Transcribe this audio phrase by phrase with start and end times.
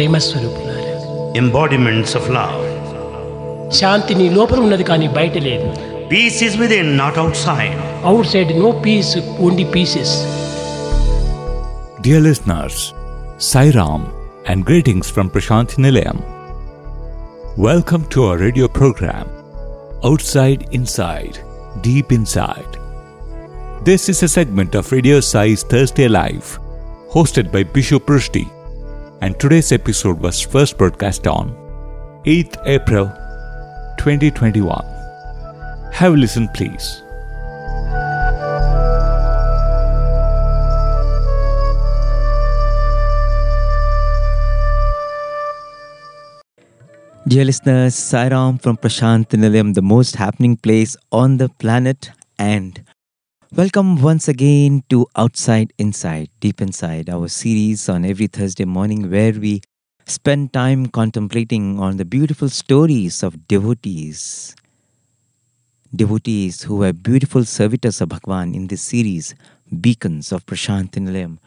[0.00, 0.90] ప్రేమస్వరూపులారా
[1.40, 2.62] embodiments of love.
[6.12, 7.74] Peace is within, not outside.
[8.12, 9.66] Outside, no peace, only only
[12.06, 12.76] Dear listeners,
[13.36, 14.02] Sai Ram
[14.46, 16.20] and greetings from Prashanth Nilayam.
[17.56, 19.28] Welcome to our radio program,
[20.10, 21.38] Outside Inside,
[21.88, 22.72] Deep Inside.
[23.90, 26.58] This is a segment of Radio Sai's Thursday Live,
[27.16, 28.46] hosted by Bishu Prusty
[29.22, 31.50] and today's episode was first broadcast on
[32.24, 33.06] 8th April
[33.98, 34.84] 2021.
[35.92, 37.02] Have a listen, please.
[47.28, 52.82] Dear listeners, Sairam from Prashant Nilayam, the most happening place on the planet, and
[53.56, 59.32] welcome once again to Outside Inside, Deep Inside, our series on every Thursday morning where
[59.32, 59.60] we
[60.06, 64.54] spend time contemplating on the beautiful stories of devotees.
[65.92, 69.34] Devotees who were beautiful servitors of Bhagwan in this series,
[69.80, 71.38] Beacons of Prashant Nilayam.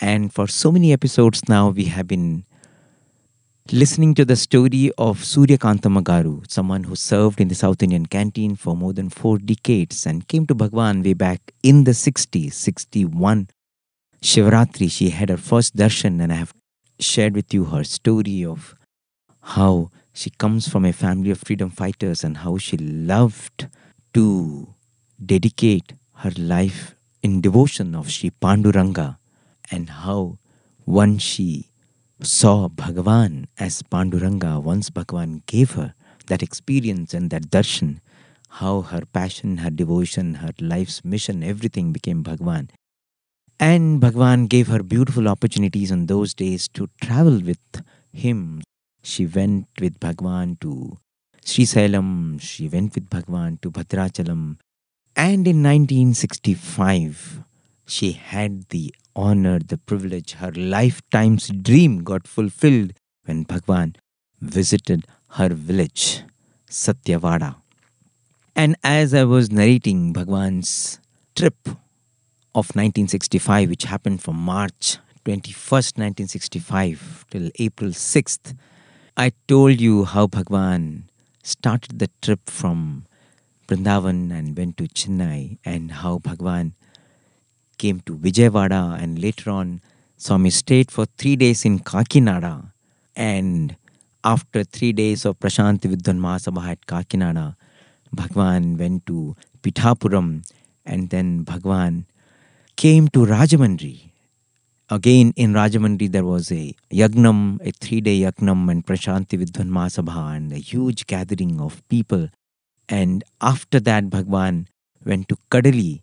[0.00, 2.44] And for so many episodes now, we have been
[3.70, 8.56] listening to the story of Surya Kantamagaru, someone who served in the South Indian canteen
[8.56, 13.48] for more than four decades and came to Bhagwan way back in the 60s, 61.
[14.20, 16.54] Shivaratri, she had her first darshan, and I have
[16.98, 18.74] shared with you her story of
[19.40, 23.68] how she comes from a family of freedom fighters and how she loved
[24.14, 24.74] to
[25.24, 29.18] dedicate her life in devotion of Sri Panduranga
[29.70, 30.38] and how
[30.84, 31.71] once she
[32.22, 35.94] saw Bhagavan as Panduranga once Bhagavan gave her
[36.26, 38.00] that experience and that darshan,
[38.48, 42.70] how her passion, her devotion, her life's mission, everything became Bhagavan.
[43.58, 48.62] And Bhagavan gave her beautiful opportunities in those days to travel with him.
[49.02, 50.98] She went with Bhagavan to
[51.44, 54.58] Sri Sailam, she went with Bhagavan to Bhadrachalam.
[55.16, 57.42] And in 1965,
[57.86, 62.92] she had the honor, the privilege, her lifetime's dream got fulfilled
[63.24, 63.96] when Bhagwan
[64.40, 66.22] visited her village,
[66.68, 67.56] Satyavada.
[68.54, 71.00] And as I was narrating Bhagwan's
[71.34, 71.56] trip
[72.54, 78.56] of 1965, which happened from March 21st, 1965 till April 6th,
[79.16, 81.04] I told you how Bhagwan
[81.42, 83.06] started the trip from
[83.68, 86.74] Vrindavan and went to Chennai and how Bhagwan
[87.78, 89.80] came to Vijayawada and later on
[90.16, 92.72] Swami stayed for three days in Kakinada.
[93.16, 93.76] And
[94.24, 97.56] after three days of Prashanti Vidwan Mahasabha at Kakinada,
[98.12, 100.44] Bhagwan went to Pithapuram
[100.84, 102.06] and then Bhagwan
[102.76, 104.10] came to Rajamandri.
[104.90, 110.52] Again in Rajamandri there was a yagnam, a three-day yagnam and Prashanti Vidwan Mahasabha and
[110.52, 112.28] a huge gathering of people.
[112.88, 114.68] And after that Bhagwan
[115.04, 116.02] went to Kadali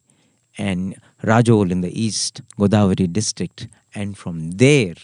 [0.57, 3.67] and Rajol in the east, Godavari district.
[3.93, 4.95] And from there,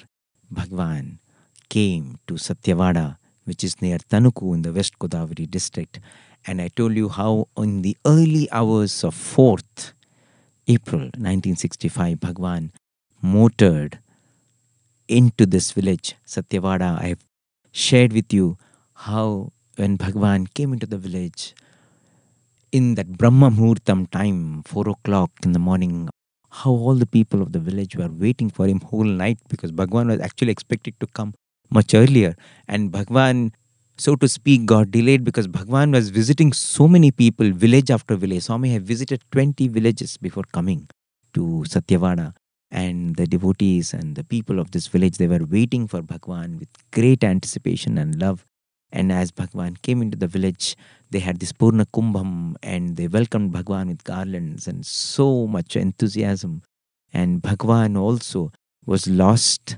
[0.50, 1.20] Bhagwan
[1.70, 6.00] came to Satyavada, which is near Tanuku in the west Godavari district.
[6.48, 9.94] And I told you how in the early hours of 4th
[10.68, 12.72] April 1965, Bhagwan
[13.22, 14.00] motored
[15.08, 17.00] into this village, Satyavada.
[17.00, 17.26] I have
[17.72, 18.58] shared with you
[18.94, 21.54] how when Bhagwan came into the village,
[22.76, 26.10] in that Brahma Muhurtam time, 4 o'clock in the morning,
[26.50, 30.10] how all the people of the village were waiting for him whole night because Bhagwan
[30.10, 31.34] was actually expected to come
[31.70, 32.36] much earlier.
[32.68, 33.54] And Bhagwan,
[33.98, 38.44] so to speak, got delayed because Bhagwan was visiting so many people, village after village.
[38.44, 40.90] Swami had visited 20 villages before coming
[41.34, 42.34] to Satyavada.
[42.72, 46.68] And the devotees and the people of this village, they were waiting for Bhagwan with
[46.92, 48.46] great anticipation and love.
[48.96, 50.78] And as Bhagwan came into the village,
[51.12, 56.62] they had this Purna Kumbham and they welcomed Bhagwan with garlands and so much enthusiasm.
[57.14, 58.54] And Bhagwan also
[58.86, 59.78] was lost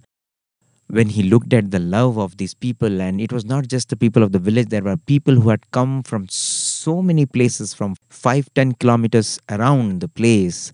[0.85, 3.01] when he looked at the love of these people.
[3.01, 5.71] And it was not just the people of the village, there were people who had
[5.71, 10.71] come from so many places, from 5 10 kilometers around the place.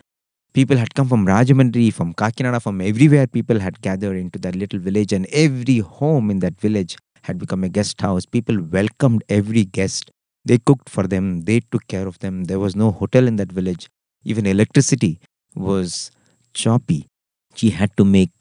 [0.54, 3.26] People had come from Rajamandri, from Kakinada, from everywhere.
[3.26, 7.64] People had gathered into that little village, and every home in that village had become
[7.64, 8.26] a guest house.
[8.26, 10.12] People welcomed every guest.
[10.46, 12.46] They cooked for them, they took care of them.
[12.46, 13.90] There was no hotel in that village.
[14.26, 15.20] Even electricity
[15.56, 16.12] was
[16.54, 17.08] choppy.
[17.56, 18.32] She had to make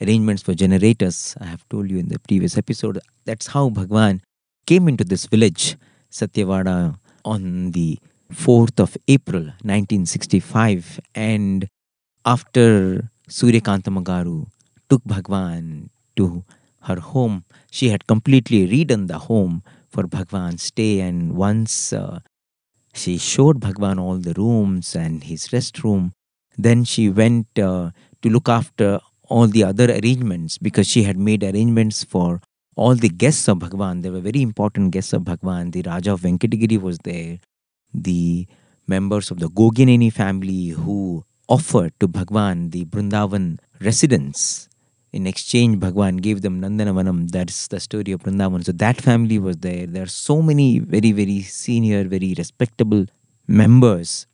[0.00, 1.36] arrangements for generators.
[1.40, 2.98] I have told you in the previous episode.
[3.24, 4.22] That's how Bhagwan
[4.66, 5.76] came into this village,
[6.10, 7.98] Satyavada, on the
[8.32, 11.00] 4th of April 1965.
[11.14, 11.68] And
[12.24, 14.46] after Surya Kantamagaru
[14.88, 16.44] took Bhagwan to
[16.84, 17.44] her home.
[17.70, 22.20] She had completely redone the home for Bhagwan's stay, and once uh,
[22.94, 26.12] she showed Bhagwan all the rooms and his restroom.
[26.56, 27.90] Then she went uh,
[28.22, 32.40] to look after all the other arrangements because she had made arrangements for
[32.76, 34.02] all the guests of Bhagwan.
[34.02, 35.70] There were very important guests of Bhagwan.
[35.70, 37.38] The Raja of Venkatagiri was there.
[37.94, 38.46] The
[38.86, 44.68] members of the Gogineni family who offered to Bhagwan the Brindavan residence.
[45.12, 47.30] In exchange, Bhagwan gave them Nandanavanam.
[47.30, 48.64] That's the story of Brindavan.
[48.64, 49.86] So that family was there.
[49.86, 53.04] There are so many very, very senior, very respectable
[53.46, 54.26] members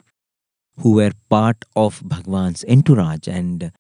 [0.81, 3.27] who were part of Bhagwan's entourage.
[3.27, 3.73] And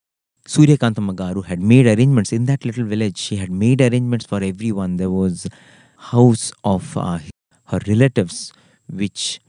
[0.48, 3.16] Suryakanta Magaru had made arrangements in that little village.
[3.16, 4.96] She had made arrangements for everyone.
[4.96, 5.46] There was
[5.98, 7.20] house of uh,
[7.66, 8.52] her relatives
[8.92, 9.40] which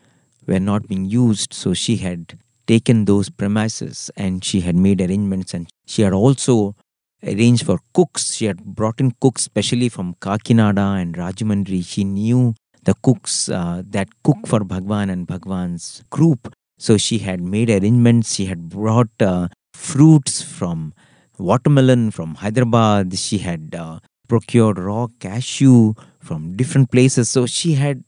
[0.45, 1.53] were not being used.
[1.53, 2.37] So she had
[2.67, 6.75] taken those premises and she had made arrangements and she had also
[7.23, 8.33] arranged for cooks.
[8.33, 11.85] She had brought in cooks, specially from Kakinada and Rajamandri.
[11.85, 16.53] She knew the cooks uh, that cook for Bhagwan and Bhagwan's group.
[16.77, 18.35] So she had made arrangements.
[18.35, 20.93] She had brought uh, fruits from
[21.37, 23.17] watermelon from Hyderabad.
[23.17, 27.29] She had uh, procured raw cashew from different places.
[27.29, 28.03] So she had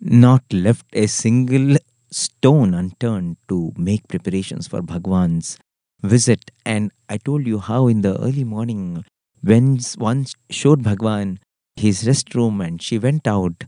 [0.00, 1.76] not left a single
[2.10, 5.58] stone unturned to make preparations for Bhagwan's
[6.02, 6.50] visit.
[6.64, 9.04] And I told you how in the early morning,
[9.42, 11.38] when one showed Bhagwan
[11.76, 13.64] his restroom and she went out,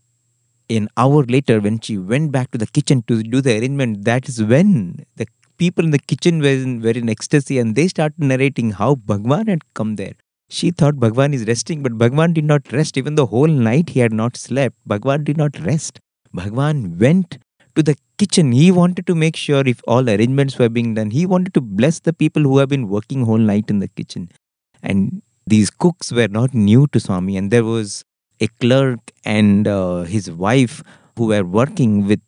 [0.70, 4.28] an hour later, when she went back to the kitchen to do the arrangement, that
[4.28, 5.26] is when the
[5.56, 9.46] people in the kitchen were in, were in ecstasy and they started narrating how Bhagwan
[9.46, 10.14] had come there.
[10.50, 12.96] She thought Bhagwan is resting, but Bhagwan did not rest.
[12.96, 14.76] Even the whole night he had not slept.
[14.86, 16.00] Bhagwan did not rest.
[16.32, 17.38] Bhagwan went
[17.74, 18.52] to the kitchen.
[18.52, 21.10] He wanted to make sure if all arrangements were being done.
[21.10, 24.30] He wanted to bless the people who have been working whole night in the kitchen.
[24.82, 28.04] And these cooks were not new to Swami, and there was
[28.40, 30.82] a clerk and uh, his wife
[31.16, 32.20] who were working with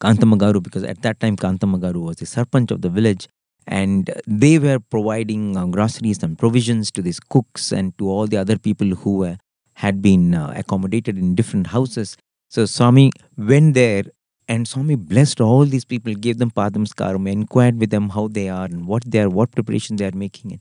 [0.00, 3.28] Kantamagaru because at that time Kantamagaru was the sarpanch of the village
[3.66, 8.36] and they were providing uh, groceries and provisions to these cooks and to all the
[8.36, 9.36] other people who uh,
[9.74, 12.16] had been uh, accommodated in different houses.
[12.48, 14.04] So Swami went there
[14.48, 18.64] and Swami blessed all these people, gave them Padanamaskaram, inquired with them how they are
[18.64, 20.58] and what they are, what preparation they are making.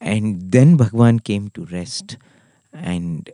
[0.00, 2.18] And then Bhagwan came to rest.
[2.72, 3.30] And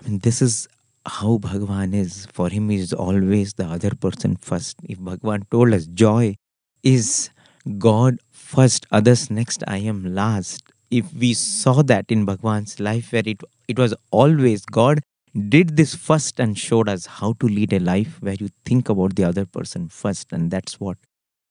[0.00, 0.66] I mean, this is
[1.06, 2.26] how Bhagwan is.
[2.32, 4.76] For him, he is always the other person first.
[4.84, 6.36] If Bhagwan told us joy
[6.82, 7.30] is
[7.78, 10.62] God first, others next, I am last.
[10.90, 15.00] If we saw that in Bhagwan's life, where it, it was always God
[15.34, 19.16] did this first and showed us how to lead a life where you think about
[19.16, 20.96] the other person first, and that's what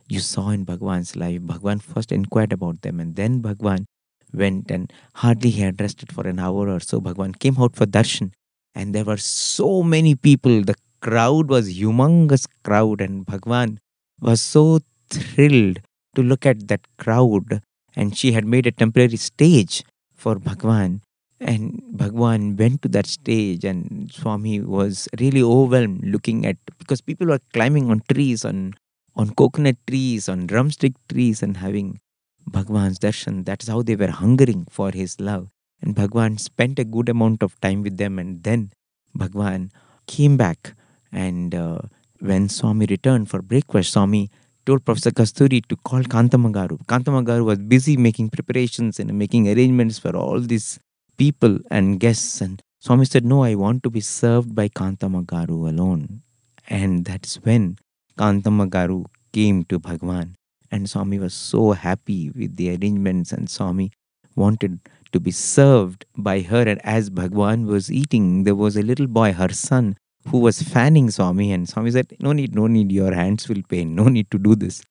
[0.07, 1.41] you saw in Bhagwan's life.
[1.41, 3.85] Bhagwan first inquired about them, and then Bhagwan
[4.33, 6.99] went and hardly he had rested for an hour or so.
[6.99, 8.31] Bhagwan came out for darshan,
[8.73, 10.63] and there were so many people.
[10.63, 13.79] The crowd was humongous crowd, and Bhagwan
[14.21, 15.79] was so thrilled
[16.15, 17.61] to look at that crowd.
[17.95, 19.83] And she had made a temporary stage
[20.15, 21.01] for Bhagwan.
[21.43, 27.27] And Bhagwan went to that stage, and Swami was really overwhelmed looking at because people
[27.27, 28.75] were climbing on trees, on
[29.15, 31.99] on coconut trees, on drumstick trees, and having
[32.47, 33.45] Bhagwan's darshan.
[33.45, 35.49] That's how they were hungering for his love.
[35.81, 38.71] And Bhagwan spent a good amount of time with them, and then
[39.13, 39.71] Bhagwan
[40.07, 40.75] came back.
[41.11, 41.79] And uh,
[42.19, 44.31] when Swami returned for breakfast, Swami
[44.65, 46.85] told Professor Kasturi to call Kantamagaru.
[46.85, 50.79] Kantamagaru was busy making preparations and making arrangements for all these
[51.17, 52.41] people and guests.
[52.41, 56.21] And Swami said, No, I want to be served by Kantamagaru alone.
[56.67, 57.77] And that's when
[58.17, 60.35] Kantamagaru came to Bhagwan.
[60.71, 63.91] And Swami was so happy with the arrangements, and Swami
[64.35, 64.79] wanted
[65.11, 66.61] to be served by her.
[66.61, 69.97] And as Bhagwan was eating, there was a little boy, her son,
[70.29, 71.51] who was fanning Swami.
[71.51, 74.55] And Swami said, No need, no need, your hands will pain, no need to do
[74.55, 74.81] this.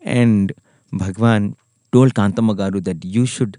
[0.00, 0.52] And
[0.92, 1.56] Bhagwan
[1.92, 3.58] told Kantamagaru that you should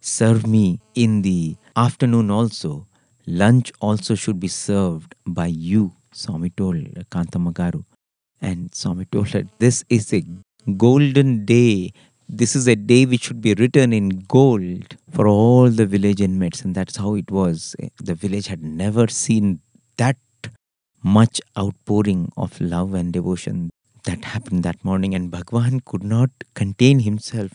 [0.00, 2.86] serve me in the afternoon also.
[3.26, 6.76] Lunch also should be served by you, Swami told
[7.10, 7.84] Kantamagaru.
[8.40, 10.24] And Swami told her, This is a
[10.76, 11.92] golden day.
[12.28, 16.62] This is a day which should be written in gold for all the village inmates.
[16.62, 17.74] And that's how it was.
[18.02, 19.60] The village had never seen
[19.96, 20.16] that
[21.02, 23.70] much outpouring of love and devotion
[24.04, 25.14] that happened that morning.
[25.14, 27.52] And Bhagwan could not contain himself.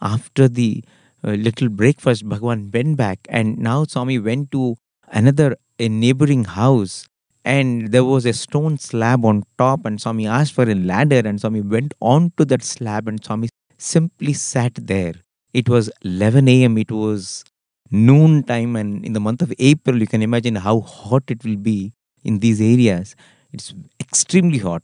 [0.00, 0.82] After the
[1.30, 3.20] little breakfast, Bhagwan went back.
[3.28, 4.76] And now Swami went to
[5.08, 7.06] another, a neighboring house
[7.44, 11.40] and there was a stone slab on top and Swami asked for a ladder and
[11.40, 13.48] Swami went on to that slab and Swami
[13.78, 15.14] simply sat there.
[15.52, 16.78] It was 11 a.m.
[16.78, 17.44] It was
[17.90, 21.56] noon time and in the month of April, you can imagine how hot it will
[21.56, 23.16] be in these areas.
[23.52, 24.82] It's extremely hot.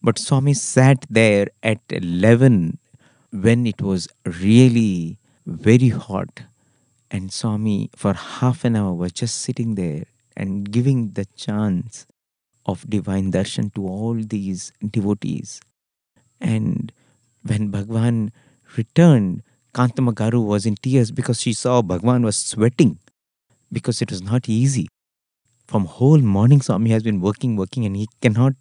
[0.00, 2.78] But Swami sat there at 11
[3.32, 6.42] when it was really very hot.
[7.10, 10.04] And Swami, for half an hour, was just sitting there
[10.36, 12.06] and giving the chance
[12.66, 15.60] of divine darshan to all these devotees.
[16.40, 16.92] And
[17.42, 18.32] when Bhagwan
[18.76, 22.98] returned, Kantamagaru was in tears because she saw Bhagwan was sweating
[23.70, 24.88] because it was not easy.
[25.66, 28.54] From whole morning, Swami has been working, working, and he cannot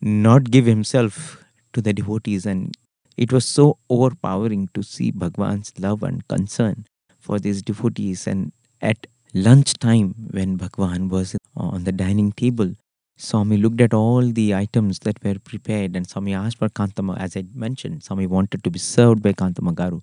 [0.00, 2.46] not give himself to the devotees.
[2.46, 2.74] And
[3.16, 6.86] it was so overpowering to see Bhagwan's love and concern
[7.18, 8.26] for these devotees.
[8.26, 12.72] And at lunchtime, when Bhagwan was on the dining table,
[13.16, 17.36] Swami looked at all the items that were prepared and Swami asked for Kantama, as
[17.36, 20.02] I mentioned, Swami wanted to be served by Kantama Kantamagaru.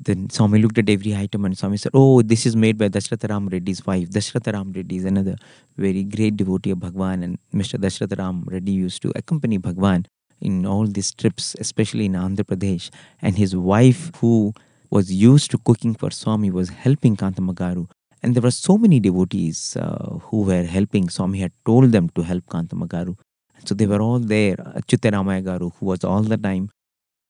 [0.00, 3.28] Then Swami looked at every item and Swami said, Oh, this is made by Dashratha
[3.28, 4.08] Ram Reddy's wife.
[4.08, 5.36] Dashratha Ram Reddy is another
[5.76, 7.78] very great devotee of Bhagwan and Mr.
[7.78, 10.06] Dashratha Ram Reddy used to accompany Bhagwan
[10.40, 12.90] in all these trips, especially in Andhra Pradesh.
[13.20, 14.54] And his wife, who
[14.90, 17.88] was used to cooking for Swami, was helping Kantamagaru
[18.22, 21.08] and there were so many devotees uh, who were helping.
[21.08, 23.16] Swami had told them to help Kantamagaru.
[23.64, 24.56] So they were all there.
[24.56, 25.10] Achyuta
[25.42, 26.70] Garu, who was all the time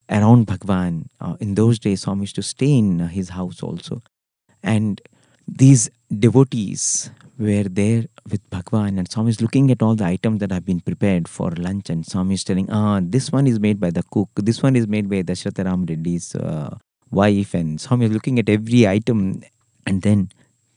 [0.09, 1.09] around Bhagwan.
[1.19, 4.01] Uh, in those days, Swami used to stay in his house also.
[4.63, 5.01] And
[5.47, 10.51] these devotees were there with Bhagwan, and Swami is looking at all the items that
[10.51, 11.89] have been prepared for lunch.
[11.89, 14.87] And Swami is telling, ah, this one is made by the cook, this one is
[14.87, 16.77] made by Dashratha Ram Reddy's uh,
[17.09, 17.53] wife.
[17.53, 19.41] And Swami is looking at every item.
[19.87, 20.29] And then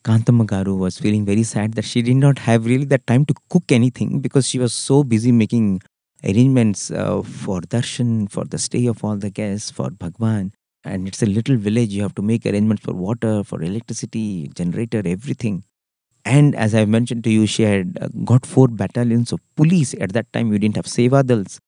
[0.04, 3.70] Kantamagaru was feeling very sad that she did not have really the time to cook
[3.70, 5.82] anything because she was so busy making
[6.24, 10.52] arrangements uh, for darshan, for the stay of all the guests, for Bhagwan.
[10.84, 15.02] And it's a little village, you have to make arrangements for water, for electricity, generator,
[15.04, 15.64] everything.
[16.24, 19.94] And as I mentioned to you, she had uh, got four battalions of police.
[20.00, 21.58] At that time, we didn't have Sevadals.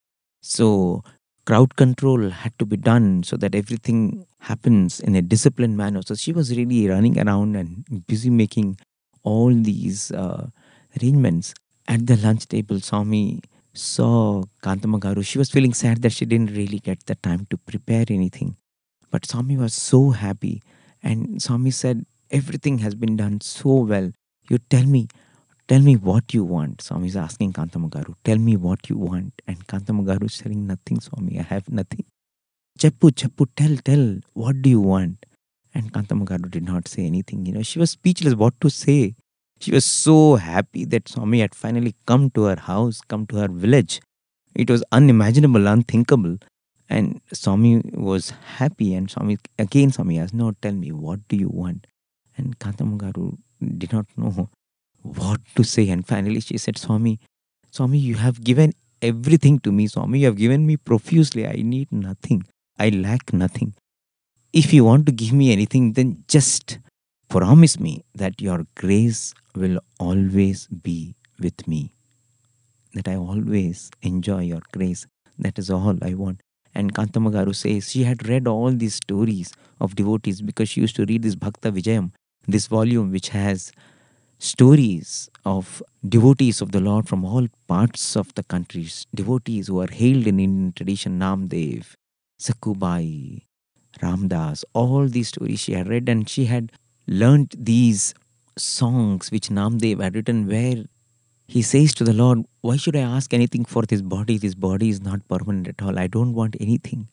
[0.42, 1.02] So
[1.44, 6.02] crowd control had to be done so that everything happens in a disciplined manner.
[6.02, 8.78] So she was really running around and busy making
[9.22, 10.48] all these uh,
[11.00, 11.54] arrangements.
[11.86, 13.42] At the lunch table, Swami
[13.74, 15.24] saw Kantamagaru.
[15.24, 18.56] She was feeling sad that she didn't really get the time to prepare anything.
[19.10, 20.62] But Swami was so happy.
[21.02, 24.10] And Swami said, Everything has been done so well.
[24.48, 25.08] You tell me,
[25.66, 26.82] Tell me what you want.
[26.82, 29.40] Swami is asking Kantamagaru, Tell me what you want.
[29.46, 31.38] And Kantamagaru is saying, Nothing, Swami.
[31.38, 32.04] I have nothing.
[32.78, 34.18] Chappu, Chappu, tell, tell.
[34.34, 35.24] What do you want?
[35.74, 37.46] And Kantamagaru did not say anything.
[37.46, 39.14] You know, she was speechless what to say.
[39.58, 43.48] She was so happy that Swami had finally come to her house, come to her
[43.48, 44.02] village.
[44.54, 46.36] It was unimaginable, unthinkable.
[46.90, 48.94] And Swami was happy.
[48.94, 51.86] And Swami, again, Swami asked, No, tell me, what do you want?
[52.36, 54.48] And Kantamagaru did not know
[55.02, 55.88] what to say.
[55.88, 57.20] And finally, she said, Swami,
[57.70, 59.86] Swami, you have given everything to me.
[59.86, 61.46] Swami, you have given me profusely.
[61.46, 62.44] I need nothing.
[62.78, 63.74] I lack nothing.
[64.52, 66.78] If you want to give me anything, then just
[67.28, 71.92] promise me that your grace will always be with me.
[72.94, 75.06] That I always enjoy your grace.
[75.38, 76.40] That is all I want.
[76.74, 81.04] And Kantamagaru says she had read all these stories of devotees because she used to
[81.04, 82.12] read this Bhakta Vijayam,
[82.46, 83.72] this volume which has
[84.38, 89.90] stories of devotees of the Lord from all parts of the countries, devotees who are
[89.90, 91.94] hailed in Indian tradition, Namdev,
[92.40, 93.42] Sakubai,
[94.02, 96.72] Ramdas, all these stories she had read and she had
[97.06, 98.14] learnt these
[98.56, 100.84] songs which Namdev had written where
[101.46, 104.38] he says to the Lord, Why should I ask anything for this body?
[104.38, 105.98] This body is not permanent at all.
[105.98, 107.08] I don't want anything.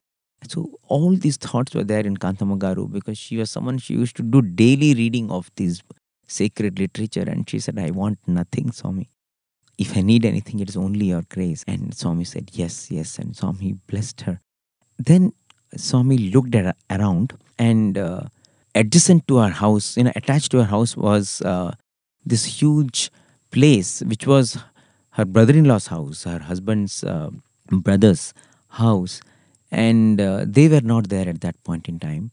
[0.47, 4.23] So all these thoughts were there in Kantamagaru because she was someone she used to
[4.23, 5.83] do daily reading of these
[6.27, 7.23] sacred literature.
[7.27, 9.09] And she said, I want nothing, Swami.
[9.77, 11.63] If I need anything, it is only your grace.
[11.67, 13.17] And Swami said, Yes, yes.
[13.17, 14.39] And Swami blessed her.
[14.97, 15.33] Then
[15.75, 18.23] Swami looked at, around and uh,
[18.75, 21.73] adjacent to our house, you know, attached to our house was uh,
[22.25, 23.11] this huge
[23.51, 24.57] place, which was
[25.11, 27.29] her brother in law's house, her husband's uh,
[27.71, 28.33] brother's
[28.69, 29.21] house.
[29.71, 32.31] And uh, they were not there at that point in time.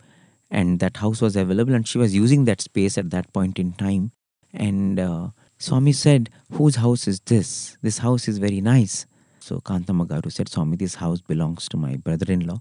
[0.51, 3.75] And that house was available and she was using that space at that point in
[3.75, 4.13] time.
[4.53, 5.29] And uh,
[5.59, 7.77] swami said whose house is this?
[7.83, 9.07] This house is very nice.
[9.41, 12.59] So kantamagaru said swami this house belongs to my brother-in-law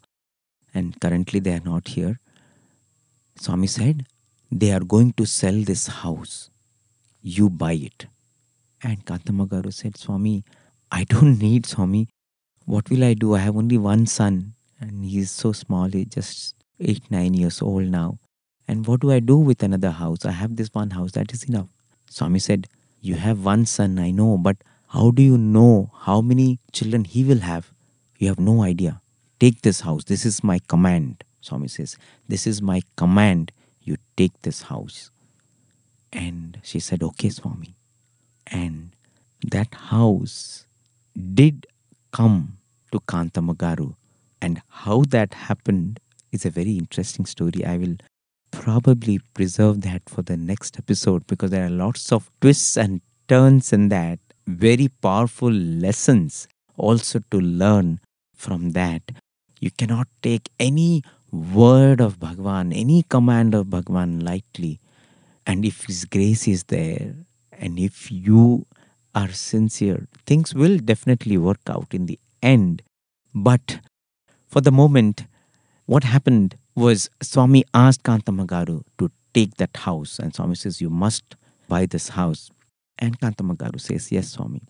[0.74, 2.20] and currently they are not here.
[3.40, 4.06] Swami said
[4.52, 6.50] they are going to sell this house.
[7.22, 8.08] You buy it.
[8.84, 10.44] And kantamagaru said swami
[10.92, 12.10] i don't need swami.
[12.66, 13.34] What will i do?
[13.34, 17.62] I have only one son and he is so small he's just eight, nine years
[17.62, 18.20] old now.
[18.68, 20.26] And what do I do with another house?
[20.26, 21.68] I have this one house, that is enough.
[22.10, 22.68] Swami said,
[23.02, 24.58] You have one son, I know, but
[24.90, 27.72] how do you know how many children he will have?
[28.18, 29.02] You have no idea.
[29.40, 30.04] Take this house.
[30.06, 31.24] This is my command.
[31.42, 33.52] Swami says, This is my command.
[33.82, 35.12] You take this house.
[36.12, 37.76] And she said, Okay, Swami.
[38.48, 38.92] And
[39.44, 40.66] that house
[41.34, 41.68] did
[42.12, 42.58] come
[42.92, 43.96] to Kantamagaru.
[44.42, 46.00] And how that happened
[46.32, 47.66] is a very interesting story.
[47.66, 47.98] I will
[48.52, 53.74] probably preserve that for the next episode because there are lots of twists and turns
[53.74, 58.00] in that, very powerful lessons also to learn
[58.34, 59.02] from that.
[59.60, 64.80] You cannot take any word of Bhagwan, any command of Bhagwan lightly.
[65.46, 67.16] And if His grace is there,
[67.52, 68.66] and if you
[69.16, 72.84] are sincere, things will definitely work out in the end.
[73.34, 73.80] But
[74.58, 75.28] for the moment,
[75.86, 81.36] what happened was Swami asked Kantamagaru to take that house, and Swami says, You must
[81.68, 82.50] buy this house.
[82.98, 84.64] And Kantamagaru says, Yes, Swami.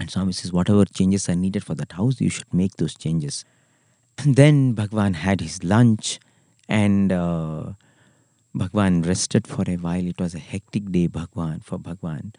[0.00, 3.44] And Swami says, Whatever changes are needed for that house, you should make those changes.
[4.18, 6.18] And then Bhagwan had his lunch,
[6.68, 7.74] and uh,
[8.56, 10.04] Bhagwan rested for a while.
[10.04, 12.32] It was a hectic day, Bhagwan, for Bhagwan.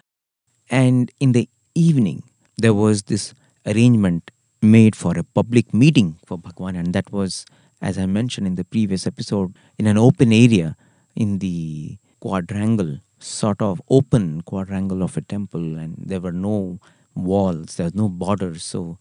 [0.69, 2.23] And in the evening,
[2.57, 3.33] there was this
[3.65, 7.45] arrangement made for a public meeting for Bhagwan, and that was,
[7.81, 10.75] as I mentioned in the previous episode, in an open area
[11.15, 16.79] in the quadrangle, sort of open quadrangle of a temple, and there were no
[17.15, 18.63] walls, there was no borders.
[18.63, 18.97] So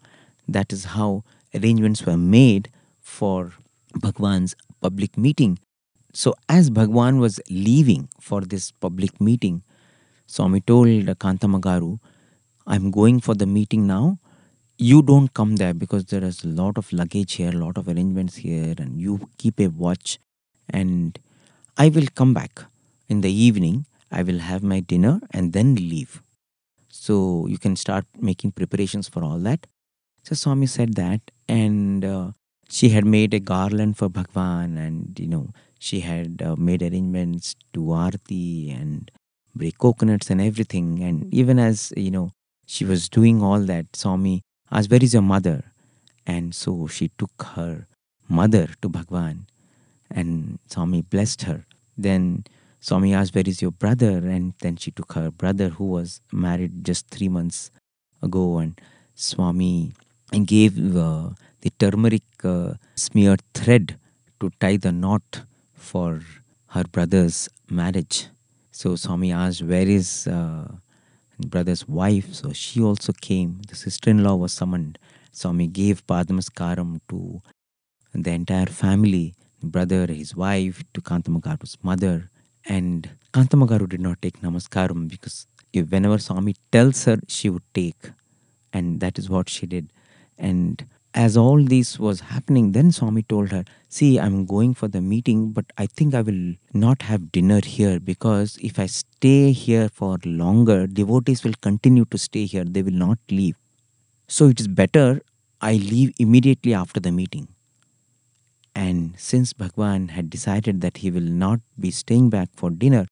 [0.49, 2.71] that is how arrangements were made
[3.01, 3.53] for
[3.95, 5.59] Bhagwan's public meeting.
[6.13, 9.63] So as Bhagwan was leaving for this public meeting,
[10.27, 11.99] Swami told Kantamagaru,
[12.67, 14.19] I'm going for the meeting now.
[14.79, 17.89] You don't come there because there is a lot of luggage here, a lot of
[17.89, 20.19] arrangements here, and you keep a watch.
[20.69, 21.19] And
[21.79, 22.65] I will come back
[23.09, 23.87] in the evening.
[24.11, 26.23] I will have my dinner and then leave.
[26.91, 29.67] So you can start making preparations for all that.
[30.25, 32.33] So Swami said that, and uh,
[32.69, 37.55] she had made a garland for Bhagwan, and you know she had uh, made arrangements
[37.73, 39.11] to Aarti and
[39.55, 41.03] break coconuts and everything.
[41.03, 42.33] And even as you know
[42.67, 45.65] she was doing all that, Swami asked, "Where is your mother?"
[46.27, 47.87] And so she took her
[48.29, 49.47] mother to Bhagwan,
[50.11, 51.65] and Swami blessed her.
[51.97, 52.45] Then
[52.81, 54.19] Swami asked, Where is your brother?
[54.19, 57.71] And then she took her brother, who was married just three months
[58.23, 58.81] ago, and
[59.15, 59.93] Swami
[60.33, 61.31] and gave uh,
[61.63, 63.99] the turmeric uh, smeared thread
[64.41, 65.43] to tie the knot
[65.75, 66.23] for
[66.69, 68.27] her brother's marriage.
[68.71, 70.69] So Swami asked, Where is uh,
[71.39, 72.35] brother's wife?
[72.35, 73.63] So she also came.
[73.69, 74.99] The sister in law was summoned.
[75.33, 77.43] Swami gave Padanamaskaram to
[78.15, 82.31] the entire family brother, his wife, to Kantamagaru's mother.
[82.65, 88.11] And Kantamagaru did not take Namaskaram because whenever Swami tells her, she would take.
[88.73, 89.93] And that is what she did.
[90.39, 90.87] And
[91.17, 95.53] as all this was happening, then Swami told her, See, I'm going for the meeting,
[95.53, 100.19] but I think I will not have dinner here because if I stay here for
[100.27, 102.65] longer, devotees will continue to stay here.
[102.65, 103.57] They will not leave.
[104.29, 105.23] So it is better
[105.63, 107.49] I leave immediately after the meeting.
[108.75, 113.07] And since Bhagwan had decided that he will not be staying back for dinner,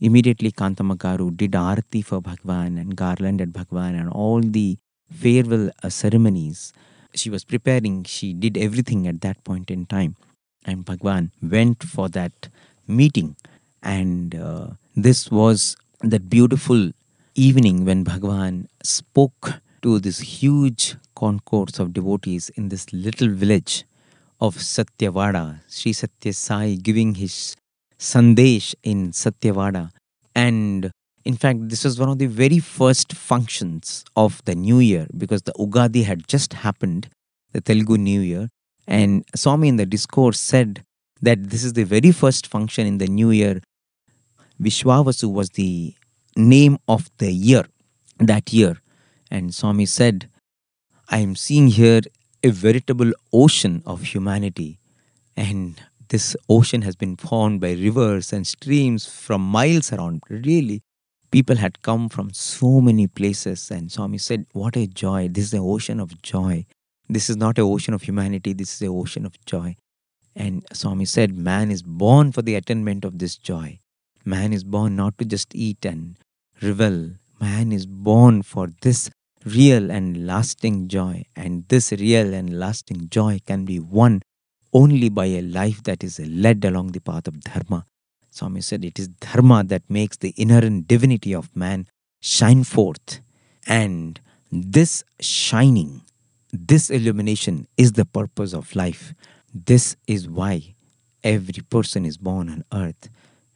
[0.00, 4.78] immediately Kantamagaru did arati for Bhagwan and garlanded Bhagwan and all the
[5.12, 6.72] farewell ceremonies.
[7.14, 10.16] She was preparing, she did everything at that point in time.
[10.64, 12.48] And Bhagwan went for that
[12.86, 13.36] meeting.
[13.82, 16.92] And uh, this was that beautiful
[17.34, 23.84] evening when Bhagwan spoke to this huge concourse of devotees in this little village
[24.40, 27.56] of Satyavada, Sri Satya Sai giving his
[27.98, 29.90] Sandesh in Satyavada.
[30.34, 30.90] And
[31.30, 35.42] in fact, this was one of the very first functions of the New Year because
[35.42, 37.08] the Ugadi had just happened,
[37.52, 38.48] the Telugu New Year.
[38.88, 40.82] And Swami in the discourse said
[41.22, 43.60] that this is the very first function in the New Year.
[44.60, 45.94] Vishwavasu was the
[46.36, 47.64] name of the year,
[48.18, 48.74] that year.
[49.30, 50.28] And Swami said,
[51.08, 52.00] I am seeing here
[52.42, 54.80] a veritable ocean of humanity.
[55.36, 60.24] And this ocean has been formed by rivers and streams from miles around.
[60.28, 60.82] Really,
[61.30, 63.70] people had come from so many places.
[63.70, 65.28] And Swami said, What a joy!
[65.28, 66.66] This is the ocean of joy.
[67.08, 69.76] This is not an ocean of humanity, this is an ocean of joy.
[70.36, 73.80] And Swami said, Man is born for the attainment of this joy.
[74.24, 76.16] Man is born not to just eat and
[76.62, 77.12] revel.
[77.40, 79.10] Man is born for this
[79.44, 81.24] real and lasting joy.
[81.34, 84.22] And this real and lasting joy can be won
[84.72, 87.86] only by a life that is led along the path of Dharma.
[88.30, 91.86] Swami said it is dharma that makes the inherent divinity of man
[92.20, 93.20] shine forth.
[93.66, 96.02] And this shining,
[96.52, 99.14] this illumination is the purpose of life.
[99.52, 100.74] This is why
[101.22, 103.08] every person is born on earth.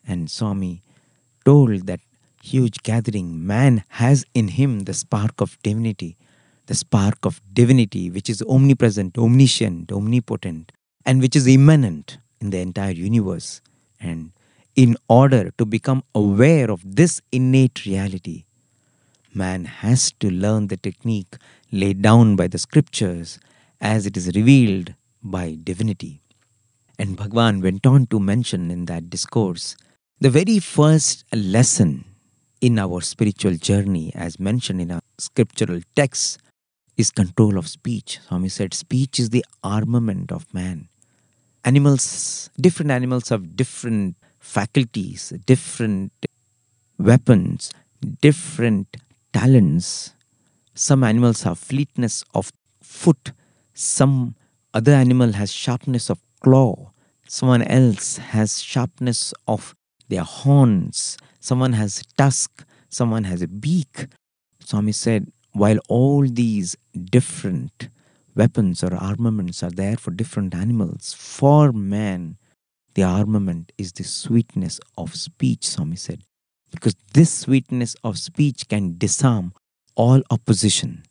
[0.06, 0.82] And Swami
[1.44, 2.00] told that
[2.42, 6.16] huge gathering, man has in him the spark of divinity,
[6.66, 10.72] the spark of divinity which is omnipresent, omniscient, omnipotent,
[11.06, 13.60] and which is immanent in the entire universe.
[13.98, 14.32] And
[14.76, 18.44] in order to become aware of this innate reality,
[19.32, 21.36] man has to learn the technique
[21.70, 23.38] laid down by the scriptures
[23.80, 26.20] as it is revealed by divinity.
[26.98, 29.76] And Bhagwan went on to mention in that discourse
[30.20, 32.04] the very first lesson
[32.60, 36.38] in our spiritual journey, as mentioned in our scriptural texts,
[36.96, 38.20] is control of speech.
[38.26, 40.88] Swami said, Speech is the armament of man.
[41.64, 46.12] Animals, different animals have different faculties, different
[46.98, 47.72] weapons,
[48.20, 48.96] different
[49.32, 50.14] talents.
[50.74, 52.52] Some animals have fleetness of
[52.82, 53.32] foot,
[53.72, 54.36] some
[54.74, 56.92] other animal has sharpness of claw,
[57.26, 59.74] someone else has sharpness of
[60.08, 64.06] their horns, someone has tusk, someone has a beak.
[64.60, 66.76] Swami said, while all these
[67.10, 67.88] different
[68.34, 72.36] weapons or armaments are there for different animals, for man,
[72.94, 76.22] the armament is the sweetness of speech, Swami said.
[76.70, 79.52] Because this sweetness of speech can disarm
[79.94, 81.04] all opposition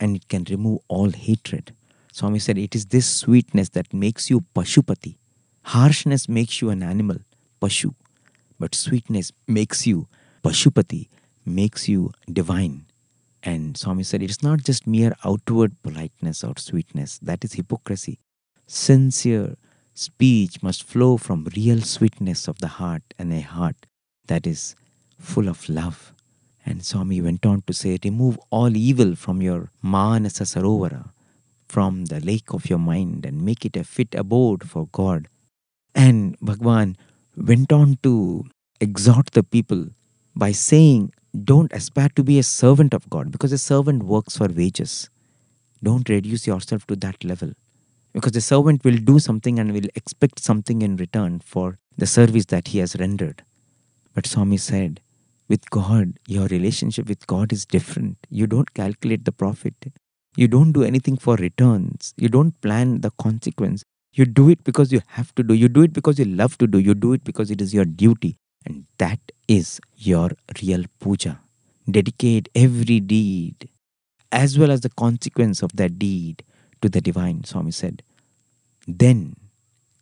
[0.00, 1.74] and it can remove all hatred.
[2.12, 5.16] Swami said, It is this sweetness that makes you Pashupati.
[5.62, 7.18] Harshness makes you an animal,
[7.60, 7.94] Pashu.
[8.58, 10.08] But sweetness makes you
[10.42, 11.08] Pashupati,
[11.44, 12.86] makes you divine.
[13.42, 18.18] And Swami said, It is not just mere outward politeness or sweetness, that is hypocrisy.
[18.66, 19.56] Sincere
[19.94, 23.86] speech must flow from real sweetness of the heart and a heart
[24.26, 24.74] that is
[25.18, 26.12] full of love.
[26.66, 31.10] And Swami went on to say, Remove all evil from your Manasa Sarovara,
[31.68, 35.28] from the lake of your mind, and make it a fit abode for God.
[35.94, 36.96] And Bhagwan
[37.36, 38.46] went on to
[38.80, 39.88] exhort the people
[40.34, 41.12] by saying,
[41.44, 45.10] Don't aspire to be a servant of God, because a servant works for wages.
[45.82, 47.52] Don't reduce yourself to that level.
[48.14, 52.46] Because the servant will do something and will expect something in return for the service
[52.46, 53.42] that he has rendered.
[54.14, 55.00] But Swami said,
[55.48, 58.16] with God, your relationship with God is different.
[58.30, 59.74] You don't calculate the profit.
[60.36, 62.14] You don't do anything for returns.
[62.16, 63.82] You don't plan the consequence.
[64.14, 65.52] You do it because you have to do.
[65.52, 66.78] You do it because you love to do.
[66.78, 68.36] You do it because it is your duty.
[68.64, 70.30] And that is your
[70.62, 71.40] real puja.
[71.90, 73.68] Dedicate every deed
[74.32, 76.42] as well as the consequence of that deed
[76.84, 78.02] to the divine, Swami said.
[78.86, 79.36] Then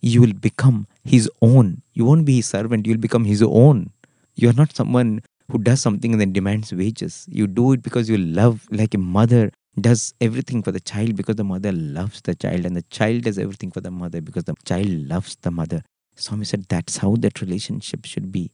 [0.00, 1.82] you will become his own.
[1.94, 3.90] You won't be his servant, you will become his own.
[4.34, 7.26] You are not someone who does something and then demands wages.
[7.28, 11.36] You do it because you love, like a mother does everything for the child because
[11.36, 14.54] the mother loves the child, and the child does everything for the mother because the
[14.64, 15.82] child loves the mother.
[16.16, 18.50] Swami said that's how that relationship should be.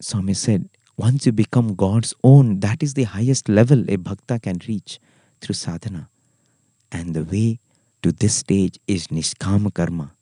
[0.00, 4.60] Swami said, once you become God's own, that is the highest level a bhakta can
[4.66, 4.98] reach
[5.40, 6.08] through sadhana.
[6.90, 7.60] And the way
[8.02, 10.12] to this stage is nishkama karma,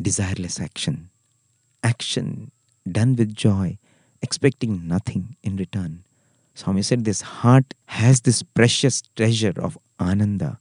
[0.00, 1.08] desireless action.
[1.82, 2.50] Action
[2.90, 3.78] done with joy,
[4.22, 6.04] expecting nothing in return.
[6.54, 10.58] Swami said this heart has this precious treasure of ananda,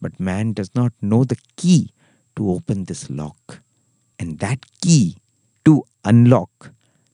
[0.00, 1.90] but man does not know the key
[2.36, 3.60] to open this lock.
[4.18, 5.18] And that key
[5.64, 6.70] to unlock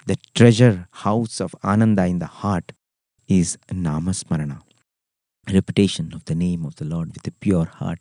[0.07, 2.73] the treasure house of ananda in the heart
[3.29, 4.63] is namasmarana,
[5.53, 8.01] repetition of the name of the Lord with a pure heart.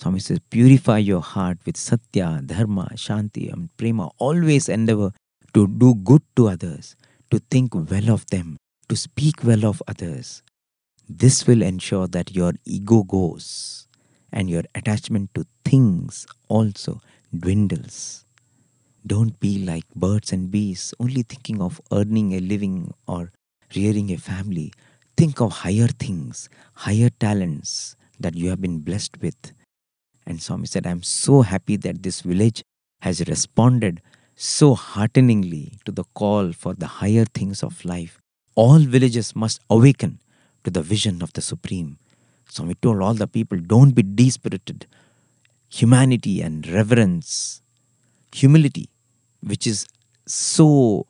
[0.00, 4.10] Swami says, purify your heart with satya, dharma, shanti, and prema.
[4.18, 5.12] Always endeavor
[5.54, 6.96] to do good to others,
[7.30, 10.42] to think well of them, to speak well of others.
[11.08, 13.86] This will ensure that your ego goes
[14.32, 17.00] and your attachment to things also
[17.36, 18.24] dwindles.
[19.06, 23.30] Don't be like birds and bees, only thinking of earning a living or
[23.74, 24.72] rearing a family.
[25.16, 29.52] Think of higher things, higher talents that you have been blessed with.
[30.26, 32.62] And Swami said, I'm so happy that this village
[33.00, 34.02] has responded
[34.34, 38.18] so hearteningly to the call for the higher things of life.
[38.54, 40.18] All villages must awaken
[40.64, 41.98] to the vision of the Supreme.
[42.48, 44.84] Swami told all the people, don't be despirited.
[45.68, 47.60] Humanity and reverence,
[48.32, 48.88] humility,
[49.42, 49.86] which is
[50.26, 51.06] so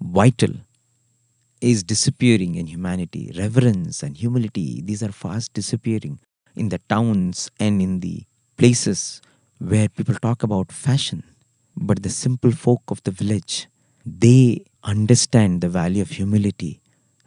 [0.00, 0.54] vital,
[1.60, 3.32] is disappearing in humanity.
[3.36, 6.18] Reverence and humility, these are fast disappearing
[6.56, 8.24] in the towns and in the
[8.60, 9.22] places
[9.70, 11.22] where people talk about fashion.
[11.88, 13.56] But the simple folk of the village,
[14.04, 16.80] They understand the value of humility,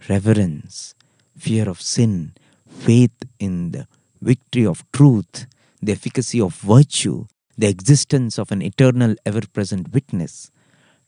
[0.10, 0.96] reverence,
[1.38, 2.34] fear of sin,
[2.67, 3.88] faith in the
[4.22, 5.46] victory of truth,
[5.82, 7.26] the efficacy of virtue,
[7.58, 10.50] the existence of an eternal, ever present witness.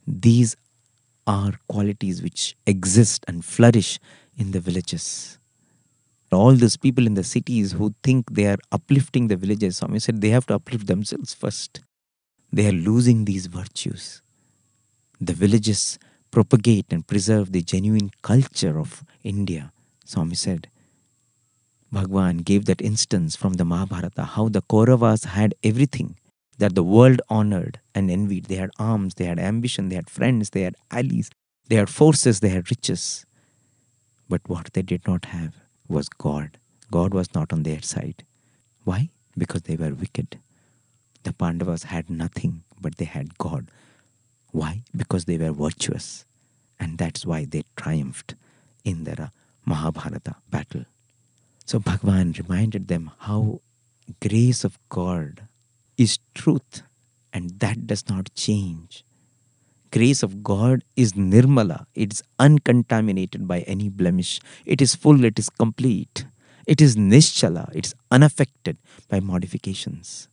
[0.08, 0.56] These
[1.26, 4.00] are qualities which exist and flourish
[4.38, 5.40] in the villages.
[6.36, 10.22] All those people in the cities who think they are uplifting the villages, Swami said
[10.22, 11.82] they have to uplift themselves first.
[12.52, 14.22] They are losing these virtues.
[15.20, 15.98] The villages
[16.32, 19.72] propagate and preserve the genuine culture of India,
[20.04, 20.68] Swami said.
[21.92, 26.18] Bhagwan gave that instance from the Mahabharata how the Kauravas had everything
[26.58, 28.46] that the world honored and envied.
[28.46, 31.30] They had arms, they had ambition, they had friends, they had allies,
[31.70, 33.26] they had forces, they had riches.
[34.28, 36.58] But what they did not have was God.
[36.92, 38.24] God was not on their side.
[38.84, 39.10] Why?
[39.38, 40.40] Because they were wicked.
[41.24, 43.68] The Pandavas had nothing, but they had God.
[44.52, 44.84] Why?
[44.96, 46.26] Because they were virtuous.
[46.80, 48.36] And that's why they triumphed
[48.84, 49.28] in their uh,
[49.66, 50.86] Mahabharata battle.
[51.66, 53.62] So Bhagwan reminded them how
[54.22, 55.48] grace of God
[55.98, 56.84] is truth
[57.34, 59.04] and that does not change.
[59.96, 65.40] Grace of God is nirmala, it is uncontaminated by any blemish, it is full, it
[65.40, 66.26] is complete,
[66.68, 68.76] it is nischala, it is unaffected
[69.08, 70.28] by modifications.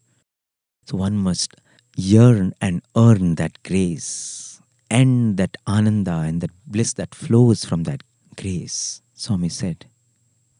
[0.86, 1.54] So one must
[1.96, 8.02] yearn and earn that grace and that ananda and that bliss that flows from that
[8.36, 9.00] grace.
[9.14, 9.86] Swami said,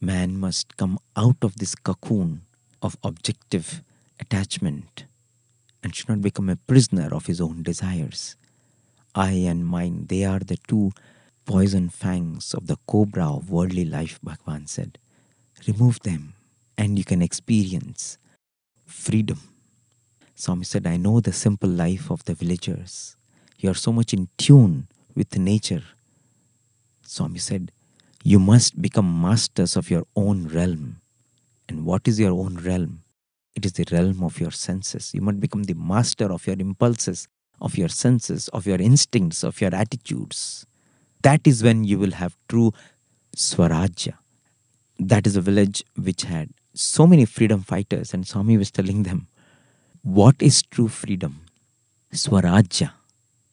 [0.00, 2.42] man must come out of this cocoon
[2.80, 3.82] of objective
[4.20, 5.06] attachment
[5.82, 8.36] and should not become a prisoner of his own desires.
[9.14, 10.92] I and mine, they are the two
[11.44, 14.98] poison fangs of the cobra of worldly life, Bhagwan said.
[15.66, 16.34] Remove them
[16.78, 18.18] and you can experience
[18.86, 19.40] freedom.
[20.34, 23.16] Swami said, I know the simple life of the villagers.
[23.58, 25.84] You are so much in tune with nature.
[27.02, 27.70] Swami said,
[28.24, 31.00] You must become masters of your own realm.
[31.68, 33.02] And what is your own realm?
[33.54, 35.12] It is the realm of your senses.
[35.14, 37.28] You must become the master of your impulses,
[37.62, 40.66] of your senses, of your instincts, of your attitudes.
[41.22, 42.72] That is when you will have true
[43.36, 44.14] Swarajya.
[44.98, 49.28] That is a village which had so many freedom fighters, and Swami was telling them,
[50.02, 51.42] What is true freedom?
[52.12, 52.90] Swarajya.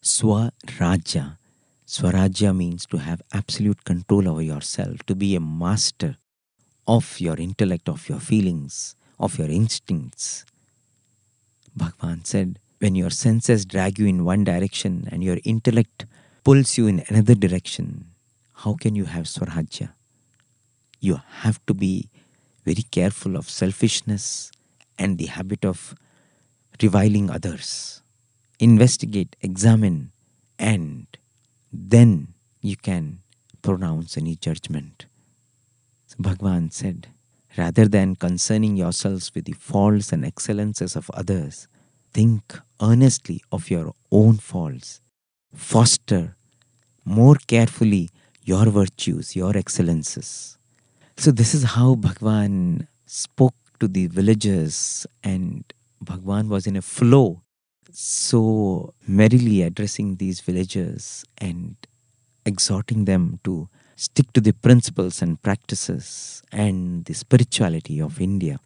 [0.01, 1.37] Swarajya.
[1.85, 6.17] Swarajya means to have absolute control over yourself, to be a master
[6.87, 10.45] of your intellect, of your feelings, of your instincts.
[11.75, 16.05] Bhagwan said, when your senses drag you in one direction and your intellect
[16.43, 18.05] pulls you in another direction,
[18.55, 19.91] how can you have Swarajya?
[20.99, 22.09] You have to be
[22.65, 24.51] very careful of selfishness
[24.97, 25.95] and the habit of
[26.81, 28.01] reviling others.
[28.59, 30.11] Investigate, examine,
[30.57, 31.07] and
[31.71, 33.19] then you can
[33.61, 35.05] pronounce any judgment.
[36.07, 37.07] So Bhagwan said,
[37.57, 41.67] rather than concerning yourselves with the faults and excellences of others,
[42.11, 45.01] think earnestly of your own faults.
[45.53, 46.35] Foster
[47.05, 48.09] more carefully
[48.43, 50.57] your virtues, your excellences.
[51.17, 55.63] So, this is how Bhagwan spoke to the villagers, and
[56.01, 57.41] Bhagwan was in a flow,
[57.91, 61.75] so merrily addressing these villagers and
[62.45, 68.59] exhorting them to stick to the principles and practices and the spirituality of India.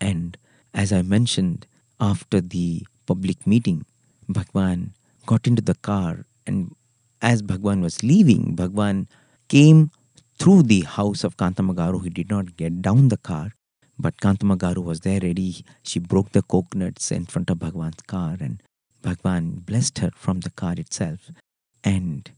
[0.00, 0.38] And
[0.72, 1.66] as I mentioned,
[2.00, 3.84] after the public meeting,
[4.28, 4.92] Bhagwan
[5.26, 6.74] got into the car, and
[7.20, 9.08] as Bhagwan was leaving, Bhagwan
[9.48, 9.90] came
[10.38, 12.02] through the house of Kantamagaru.
[12.02, 13.52] He did not get down the car,
[13.98, 15.64] but Kantamagaru was there ready.
[15.82, 18.62] She broke the coconuts in front of Bhagwan's car, and
[19.02, 21.30] Bhagwan blessed her from the car itself.
[21.84, 22.30] And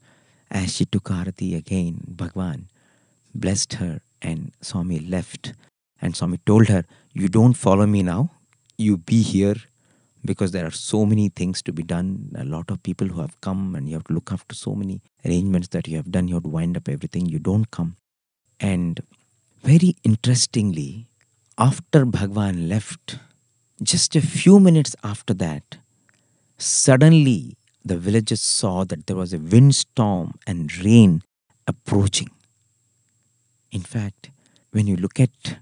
[0.50, 2.68] as she took Arati again, Bhagwan
[3.35, 5.53] blessed her, and Swami left.
[6.00, 8.31] And Swami told her, You don't follow me now,
[8.77, 9.57] you be here
[10.25, 12.35] because there are so many things to be done.
[12.37, 15.01] A lot of people who have come, and you have to look after so many
[15.25, 16.29] arrangements that you have done.
[16.29, 17.27] You have to wind up everything.
[17.27, 17.97] You don't come.
[18.61, 19.01] And
[19.63, 21.07] very interestingly,
[21.59, 23.19] after Bhagwan left,
[23.83, 25.77] just a few minutes after that,
[26.59, 31.23] suddenly the villagers saw that there was a windstorm and rain
[31.67, 32.31] approaching.
[33.71, 34.31] In fact,
[34.71, 35.59] when you look at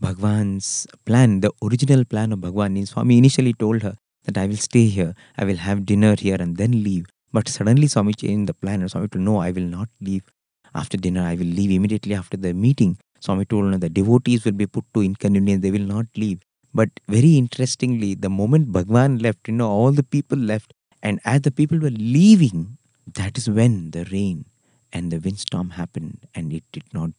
[0.00, 4.86] Bhagwan's plan, the original plan of Bhagwan Swami initially told her that I will stay
[4.86, 7.06] here, I will have dinner here and then leave.
[7.32, 10.24] But suddenly Swami changed the plan and Swami told, No, I will not leave
[10.74, 12.98] after dinner, I will leave immediately after the meeting.
[13.20, 16.40] Swami told the devotees will be put to inconvenience, they will not leave.
[16.72, 21.42] But very interestingly, the moment Bhagwan left, you know, all the people left, and as
[21.42, 22.78] the people were leaving,
[23.14, 24.44] that is when the rain
[24.92, 27.10] and the windstorm happened, and it did not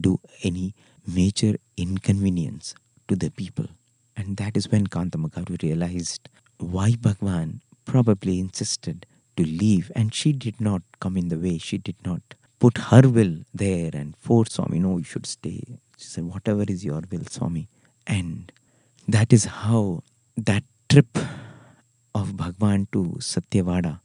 [0.00, 0.74] do any
[1.06, 2.74] major inconvenience
[3.08, 3.66] to the people.
[4.16, 10.60] And that is when Kantamagaru realized why Bhagwan probably insisted to leave, and she did
[10.60, 11.58] not come in the way.
[11.58, 12.22] She did not
[12.60, 15.62] put her will there and force Swami, no, you should stay.
[15.98, 17.68] She said, whatever is your will, Swami.
[18.06, 18.52] And
[19.08, 20.02] that is how
[20.36, 21.18] that trip
[22.14, 24.00] of Bhagwan to Satyavada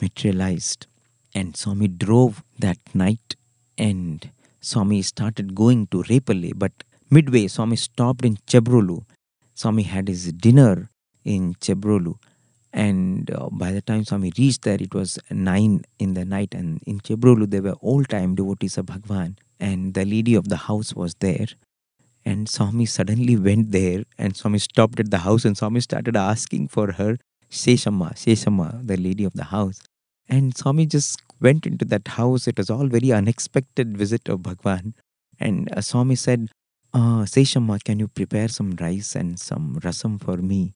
[0.00, 0.86] materialized.
[1.34, 3.36] And Swami drove that night
[3.78, 6.52] and Swami started going to Repalle.
[6.56, 6.72] But
[7.10, 9.04] midway, Swami stopped in Chebrolu.
[9.60, 10.88] Swami had his dinner
[11.22, 12.14] in Chebrolu.
[12.72, 16.54] And uh, by the time Swami reached there, it was 9 in the night.
[16.54, 19.36] And in Chebrolu, there were old time devotees of Bhagwan.
[19.58, 21.48] And the lady of the house was there.
[22.24, 26.68] And Swami suddenly went there and Swami stopped at the house and Swami started asking
[26.68, 27.18] for her
[27.50, 29.82] Seshamma, Seshamma, the lady of the house.
[30.28, 32.46] And Swami just went into that house.
[32.46, 34.94] It was all very unexpected visit of Bhagwan.
[35.38, 36.48] And uh, Swami said,
[36.92, 40.72] uh, Seshamma, can you prepare some rice and some rasam for me?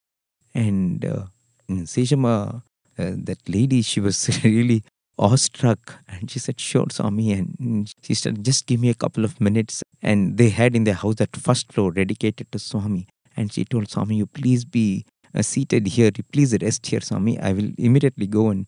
[0.53, 1.25] And uh,
[1.69, 2.63] Seshamma,
[2.97, 4.83] uh, that lady, she was really
[5.17, 7.31] awestruck and she said, Sure, Swami.
[7.33, 9.83] And she said, Just give me a couple of minutes.
[10.01, 13.07] And they had in their house that first floor dedicated to Swami.
[13.35, 16.11] And she told Swami, You please be uh, seated here.
[16.15, 17.39] You please rest here, Swami.
[17.39, 18.65] I will immediately go and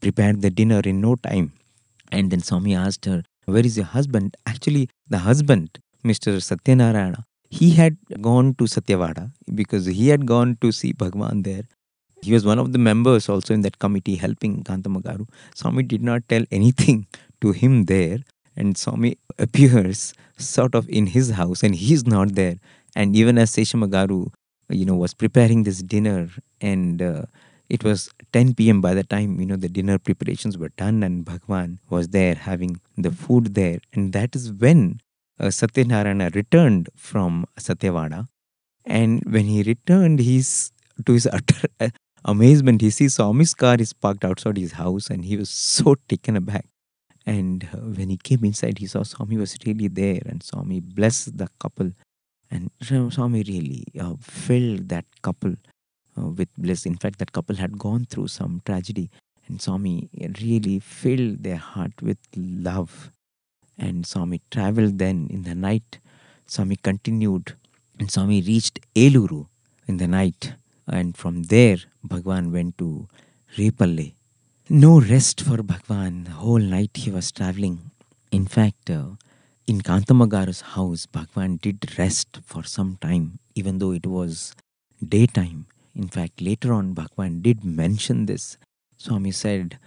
[0.00, 1.52] prepare the dinner in no time.
[2.10, 4.36] And then Swami asked her, Where is your husband?
[4.46, 5.78] Actually, the husband,
[6.10, 6.32] Mr.
[6.48, 11.64] Satyanarayana, he had gone to Satyavada because he had gone to see Bhagwan there.
[12.22, 15.28] He was one of the members also in that committee helping Kantamagaru.
[15.54, 17.06] Swami did not tell anything
[17.40, 18.18] to him there,
[18.56, 22.56] and Swami appears sort of in his house, and he is not there.
[22.96, 24.32] And even as Seshamagaru,
[24.70, 26.28] you know, was preparing this dinner,
[26.60, 27.22] and uh,
[27.68, 28.80] it was 10 p.m.
[28.80, 32.80] by the time you know the dinner preparations were done, and Bhagwan was there having
[32.96, 35.00] the food there, and that is when
[35.40, 38.28] uh, Satyanarayana returned from Satyavada,
[38.84, 40.72] and when he returned, he's
[41.04, 41.68] to his utter
[42.24, 46.36] amazement, he sees Swami's car is parked outside his house and he was so taken
[46.36, 46.66] aback.
[47.26, 51.36] And uh, when he came inside, he saw Swami was really there and Swami blessed
[51.36, 51.92] the couple.
[52.50, 55.54] And Swami really uh, filled that couple
[56.16, 56.86] uh, with bliss.
[56.86, 59.10] In fact, that couple had gone through some tragedy
[59.46, 60.08] and Swami
[60.40, 63.12] really filled their heart with love.
[63.78, 65.98] And Swami traveled then in the night.
[66.46, 67.54] Swami continued
[67.98, 69.46] and Swami reached Eluru
[69.86, 70.54] in the night
[70.86, 73.08] and from there Bhagwan went to
[73.56, 74.14] Repalle.
[74.68, 76.24] No rest for Bhagwan.
[76.24, 77.90] The whole night he was traveling.
[78.30, 79.10] In fact, uh,
[79.66, 84.54] in Kantamagaru's house, Bhagwan did rest for some time, even though it was
[85.06, 85.66] daytime.
[85.94, 88.56] In fact, later on, Bhagwan did mention this.
[88.96, 89.78] Swami said,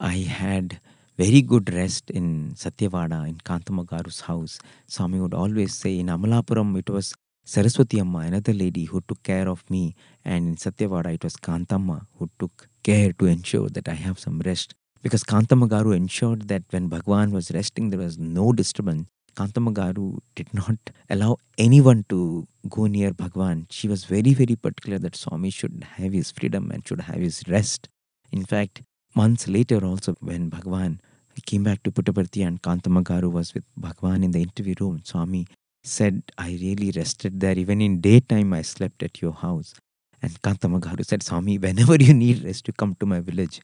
[0.00, 0.80] I had
[1.22, 4.58] very good rest in Satyavada, in Kantamagaru's house.
[4.86, 9.48] Swami would always say, in Amalapuram, it was Saraswati Amma, another lady who took care
[9.48, 13.94] of me, and in Satyavada it was Kantamma who took care to ensure that I
[13.94, 14.74] have some rest.
[15.00, 19.06] Because Kantamagaru ensured that when Bhagwan was resting, there was no disturbance.
[19.36, 23.66] Kantamagaru did not allow anyone to go near Bhagwan.
[23.70, 27.44] She was very, very particular that Swami should have his freedom and should have his
[27.48, 27.88] rest.
[28.32, 28.82] In fact,
[29.14, 31.00] months later, also, when Bhagwan
[31.40, 35.46] came back to Puttaparthi and Kantamagaru was with Bhagwan in the interview room, Swami
[35.82, 37.58] said, I really rested there.
[37.58, 39.74] Even in daytime, I slept at your house.
[40.22, 43.60] And Kantamagaru said, Swami, whenever you need rest, you come to my village.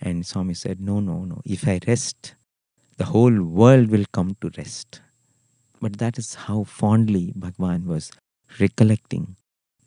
[0.00, 1.40] And Swami said, No, no, no.
[1.44, 2.34] If I rest,
[2.98, 5.00] the whole world will come to rest.
[5.80, 8.12] But that is how fondly Bhagwan was
[8.60, 9.36] recollecting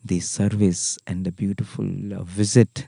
[0.04, 2.88] the service and the beautiful uh, visit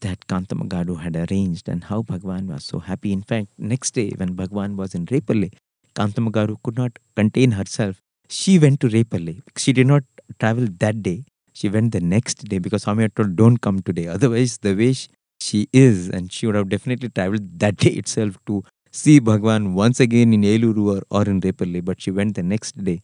[0.00, 3.12] that Kantamagaru had arranged and how Bhagwan was so happy.
[3.12, 5.50] In fact, next day when Bhagwan was in Repalle,
[5.94, 8.02] Kantamagaru could not contain herself.
[8.28, 9.42] She went to Repalle.
[9.56, 10.02] She did not
[10.40, 11.24] travel that day.
[11.52, 14.08] She went the next day because Swami had told, don't come today.
[14.08, 14.94] Otherwise, the way
[15.40, 20.00] she is, and she would have definitely traveled that day itself to see Bhagwan once
[20.00, 21.84] again in Eluru or, or in Repalle.
[21.84, 23.00] But she went the next day.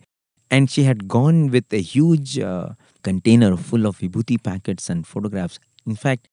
[0.51, 2.71] And she had gone with a huge uh,
[3.03, 5.59] container full of vibhuti packets and photographs.
[5.87, 6.29] In fact,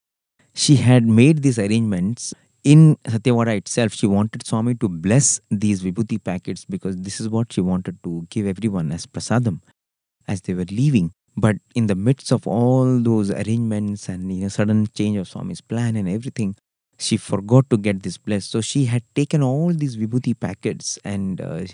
[0.54, 2.34] she had made these arrangements
[2.64, 7.54] in Satyavada itself, she wanted Swami to bless these vibhuti packets because this is what
[7.54, 9.62] she wanted to give everyone as prasadam
[10.28, 11.12] as they were leaving.
[11.38, 15.62] But in the midst of all those arrangements and you know, sudden change of Swami's
[15.62, 16.56] plan and everything,
[16.98, 18.52] she forgot to get this blessed.
[18.52, 21.66] So she had taken all these vibhuti packets and uh,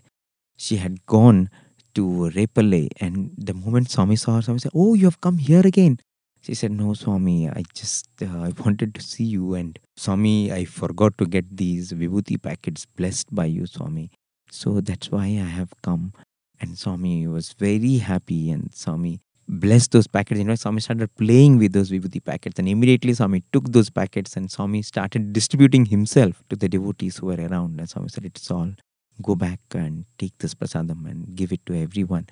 [0.56, 1.50] she had gone
[1.96, 2.90] to Repalle.
[3.02, 6.00] And the moment Swami saw her, Swami said, Oh, you have come here again.
[6.46, 9.56] She said, No, Swami, I just uh, I wanted to see you.
[9.56, 14.12] And Swami, I forgot to get these Vibhuti packets blessed by you, Swami.
[14.52, 16.14] So that's why I have come.
[16.62, 18.52] And Swami was very happy.
[18.52, 20.38] And Swami blessed those packets.
[20.38, 22.60] You know, Swami started playing with those Vibhuti packets.
[22.60, 27.26] And immediately Swami took those packets and Swami started distributing himself to the devotees who
[27.26, 27.80] were around.
[27.80, 28.72] And Swami said, It's all.
[29.20, 32.28] Go back and take this prasadam and give it to everyone.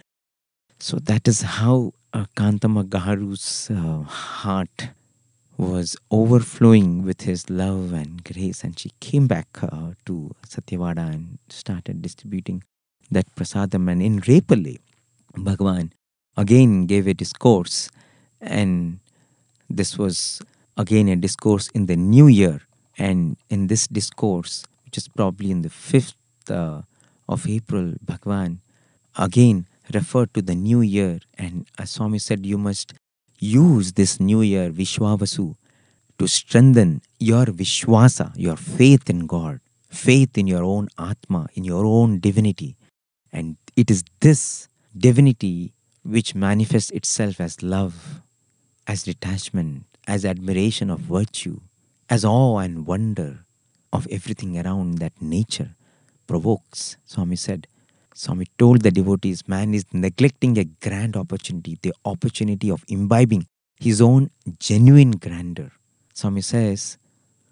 [0.80, 4.90] So that is how uh, Kantamagaru's uh, heart
[5.58, 11.40] was overflowing with his love and grace, and she came back uh, to Satyavada and
[11.50, 12.64] started distributing
[13.12, 13.92] that prasadam.
[13.92, 14.78] And in Repalle,
[15.36, 15.94] Bhagwan
[16.38, 17.90] again gave a discourse,
[18.42, 19.00] and
[19.70, 20.42] this was
[20.78, 22.62] again a discourse in the new year.
[22.98, 26.16] And in this discourse, which is probably in the fifth
[26.50, 26.82] uh,
[27.28, 28.60] of April, Bhagwan
[29.18, 32.94] again referred to the new year, and as Swami said, you must
[33.40, 35.56] use this new year, Vishwavasu,
[36.20, 39.60] to strengthen your Vishwasa, your faith in God,
[39.90, 42.76] faith in your own Atma, in your own divinity.
[43.32, 45.74] And it is this divinity
[46.04, 48.22] which manifests itself as love,
[48.88, 51.60] as detachment, as admiration of virtue,
[52.10, 53.40] as awe and wonder
[53.92, 55.72] of everything around that nature
[56.28, 56.98] provokes.
[57.06, 57.68] Swami said,
[58.16, 63.48] Swami told the devotees, man is neglecting a grand opportunity, the opportunity of imbibing
[63.80, 65.72] his own genuine grandeur.
[66.14, 66.98] Swami says,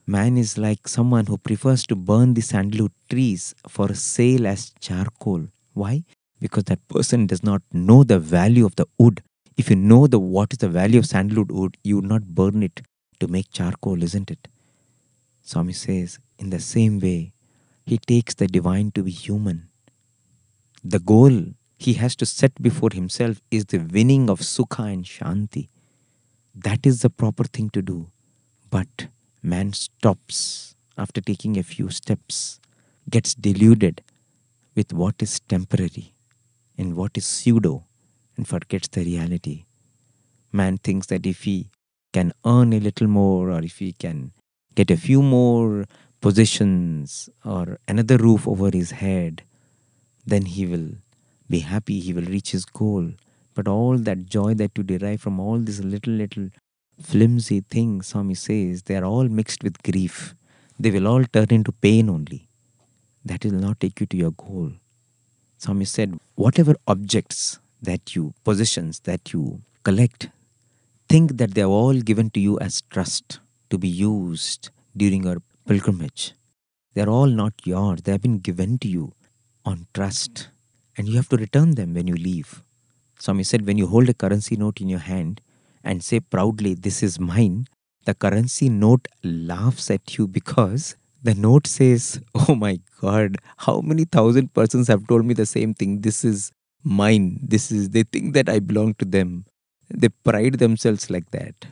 [0.05, 5.47] man is like someone who prefers to burn the sandalwood trees for sale as charcoal.
[5.73, 6.03] Why?
[6.39, 9.23] Because that person does not know the value of the wood.
[9.57, 12.61] If you know the what is the value of sandalwood wood, you would not burn
[12.61, 12.81] it
[13.19, 14.47] to make charcoal, isn't it?
[15.41, 17.33] Swami says, in the same way,
[17.85, 19.67] he takes the divine to be human.
[20.83, 25.69] The goal he has to set before himself is the winning of Sukha and Shanti.
[26.55, 28.07] That is the proper thing to do.
[28.69, 29.07] But
[29.43, 32.59] man stops after taking a few steps,
[33.09, 34.01] gets deluded
[34.75, 36.13] with what is temporary
[36.77, 37.83] and what is pseudo,
[38.35, 39.65] and forgets the reality.
[40.51, 41.69] Man thinks that if he
[42.11, 44.31] can earn a little more or if he can
[44.73, 45.85] get a few more
[46.21, 49.43] positions, or another roof over his head,
[50.25, 50.89] then he will
[51.49, 53.11] be happy, he will reach his goal.
[53.53, 56.49] But all that joy that you derive from all these little, little
[57.01, 60.33] flimsy things, Swami says, they are all mixed with grief.
[60.79, 62.47] They will all turn into pain only.
[63.25, 64.71] That will not take you to your goal.
[65.57, 70.29] Swami said, whatever objects that you, possessions that you collect,
[71.09, 75.41] think that they are all given to you as trust to be used during your
[75.67, 76.33] pilgrimage.
[76.93, 79.13] They are all not yours, they have been given to you
[79.65, 80.49] on trust,
[80.97, 82.63] and you have to return them when you leave.
[83.19, 85.41] Swami said, when you hold a currency note in your hand
[85.83, 87.67] and say proudly, This is mine,
[88.05, 94.05] the currency note laughs at you because the note says, Oh my God, how many
[94.05, 96.01] thousand persons have told me the same thing?
[96.01, 96.51] This is
[96.83, 97.39] mine.
[97.43, 99.45] This is, they think that I belong to them.
[99.89, 101.67] They pride themselves like that.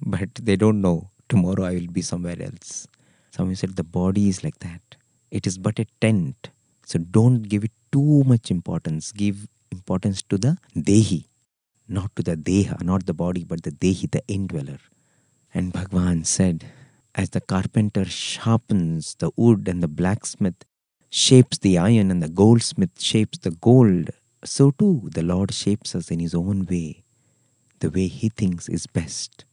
[0.00, 2.86] But they don't know tomorrow I will be somewhere else.
[3.30, 4.96] Swami said, The body is like that.
[5.30, 6.50] It is but a tent.
[6.88, 9.12] So don't give it too much importance.
[9.12, 11.26] Give importance to the Dehi,
[11.86, 14.78] not to the Deha, not the body, but the Dehi, the indweller.
[15.52, 16.64] And Bhagwan said,
[17.14, 20.64] as the carpenter sharpens the wood and the blacksmith
[21.10, 24.08] shapes the iron and the goldsmith shapes the gold,
[24.42, 27.04] so too the Lord shapes us in his own way,
[27.80, 29.44] the way he thinks is best.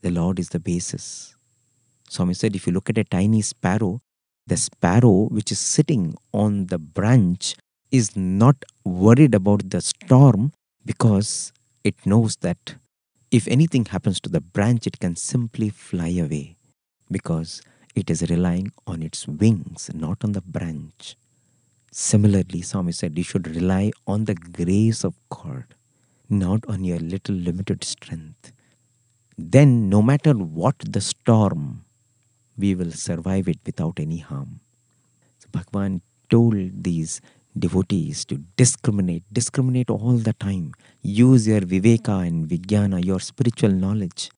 [0.00, 1.36] The Lord is the basis.
[2.08, 4.00] Swami said, if you look at a tiny sparrow,
[4.50, 7.54] the sparrow which is sitting on the branch
[7.92, 10.52] is not worried about the storm
[10.84, 11.52] because
[11.84, 12.74] it knows that
[13.30, 16.56] if anything happens to the branch, it can simply fly away
[17.10, 17.62] because
[17.94, 21.16] it is relying on its wings, not on the branch.
[21.92, 25.64] Similarly, Swami said you should rely on the grace of God,
[26.28, 28.52] not on your little limited strength.
[29.38, 31.84] Then, no matter what the storm,
[32.60, 34.60] we will survive it without any harm.
[35.38, 36.54] So Bhagwan told
[36.84, 37.20] these
[37.58, 40.72] devotees to discriminate, discriminate all the time.
[41.02, 44.30] Use your viveka and vijnana, your spiritual knowledge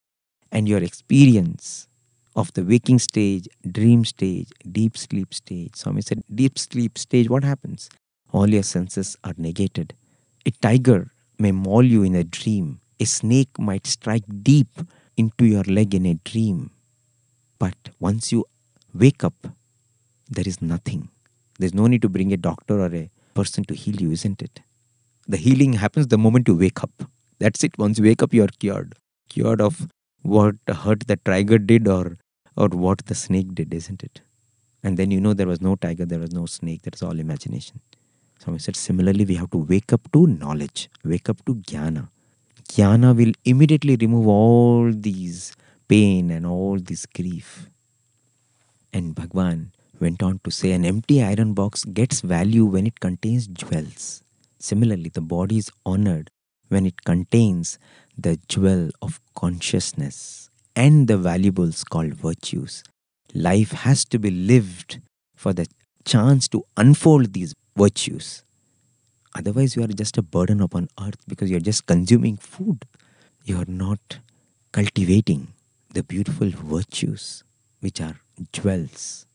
[0.50, 1.88] and your experience
[2.34, 5.76] of the waking stage, dream stage, deep sleep stage.
[5.76, 7.90] Swami said, deep sleep stage, what happens?
[8.32, 9.94] All your senses are negated.
[10.46, 12.80] A tiger may maul you in a dream.
[12.98, 14.68] A snake might strike deep
[15.16, 16.70] into your leg in a dream.
[17.62, 18.44] But once you
[18.92, 19.46] wake up,
[20.28, 21.10] there is nothing.
[21.60, 24.60] There's no need to bring a doctor or a person to heal you, isn't it?
[25.28, 27.04] The healing happens the moment you wake up.
[27.38, 27.78] That's it.
[27.78, 28.96] Once you wake up, you are cured.
[29.28, 29.86] cured of
[30.22, 32.18] what hurt the tiger did or
[32.56, 34.20] or what the snake did, isn't it?
[34.82, 37.80] And then you know there was no tiger, there was no snake, that's all imagination.
[38.40, 42.08] So I said similarly we have to wake up to knowledge, wake up to jnana.
[42.68, 45.52] Jnana will immediately remove all these
[45.92, 47.68] pain and all this grief.
[48.94, 53.46] And Bhagwan went on to say an empty iron box gets value when it contains
[53.46, 54.22] jewels.
[54.58, 56.30] Similarly, the body is honored
[56.68, 57.78] when it contains
[58.16, 62.82] the jewel of consciousness and the valuables called virtues.
[63.34, 64.98] Life has to be lived
[65.36, 65.66] for the
[66.06, 68.44] chance to unfold these virtues.
[69.34, 72.86] Otherwise, you are just a burden upon earth because you are just consuming food.
[73.44, 74.20] You are not
[74.72, 75.48] cultivating
[75.94, 77.44] the beautiful virtues
[77.80, 78.16] which are
[78.52, 79.26] jewels.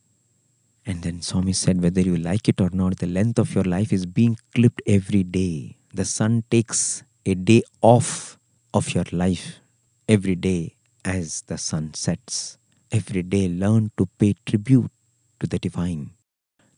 [0.86, 3.92] And then Swami said, whether you like it or not, the length of your life
[3.92, 5.78] is being clipped every day.
[5.94, 8.38] The sun takes a day off
[8.74, 9.60] of your life
[10.08, 12.58] every day as the sun sets.
[12.92, 14.90] Every day, learn to pay tribute
[15.40, 16.12] to the divine.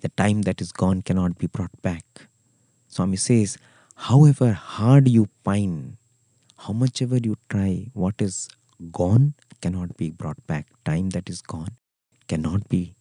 [0.01, 2.03] The time that is gone cannot be brought back.
[2.88, 3.57] Swami says,
[3.95, 5.97] however hard you pine,
[6.57, 8.49] how much ever you try, what is
[8.91, 10.68] gone cannot be brought back.
[10.86, 11.76] Time that is gone
[12.28, 12.93] cannot be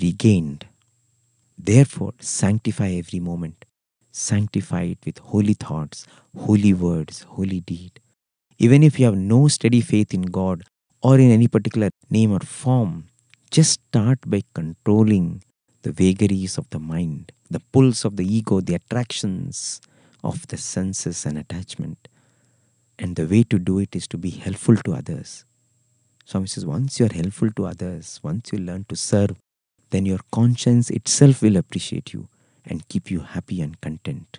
[0.00, 0.66] regained.
[1.56, 3.64] Therefore, sanctify every moment.
[4.12, 6.06] Sanctify it with holy thoughts,
[6.36, 8.00] holy words, holy deed.
[8.58, 10.64] Even if you have no steady faith in God
[11.02, 13.08] or in any particular name or form,
[13.50, 15.42] just start by controlling
[15.82, 19.80] the vagaries of the mind, the pulse of the ego, the attractions
[20.24, 22.08] of the senses and attachment.
[22.98, 25.44] And the way to do it is to be helpful to others.
[26.28, 29.38] Swami says, once you are helpful to others, once you learn to serve,
[29.88, 32.28] then your conscience itself will appreciate you
[32.66, 34.38] and keep you happy and content.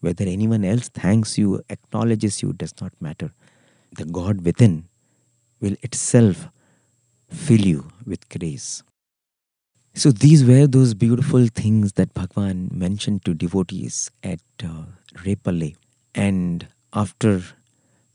[0.00, 3.30] Whether anyone else thanks you, acknowledges you, does not matter.
[3.92, 4.88] The God within
[5.60, 6.48] will itself
[7.30, 8.82] fill you with grace.
[9.94, 14.86] So these were those beautiful things that Bhagwan mentioned to devotees at uh,
[15.24, 15.76] Repalle.
[16.16, 17.42] And after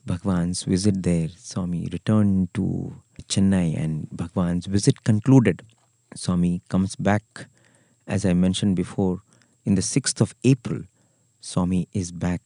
[0.08, 2.96] Bhagwan's visit there, Swami returned to
[3.28, 5.64] Chennai and Bhagwan's visit concluded.
[6.16, 7.48] Swami comes back,
[8.08, 9.20] as I mentioned before,
[9.66, 10.84] in the 6th of April.
[11.42, 12.42] Swami is back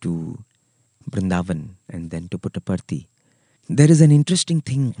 [0.00, 0.44] to
[1.08, 3.06] Brindavan and then to Puttaparthi.
[3.68, 4.96] There is an interesting thing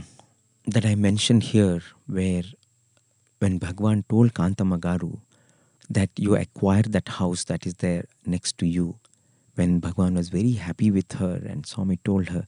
[0.66, 2.44] that I mentioned here where
[3.40, 5.18] when Bhagwan told Kantamagaru
[5.90, 8.96] that you acquire that house that is there next to you,
[9.54, 12.46] when Bhagwan was very happy with her and Swami told her,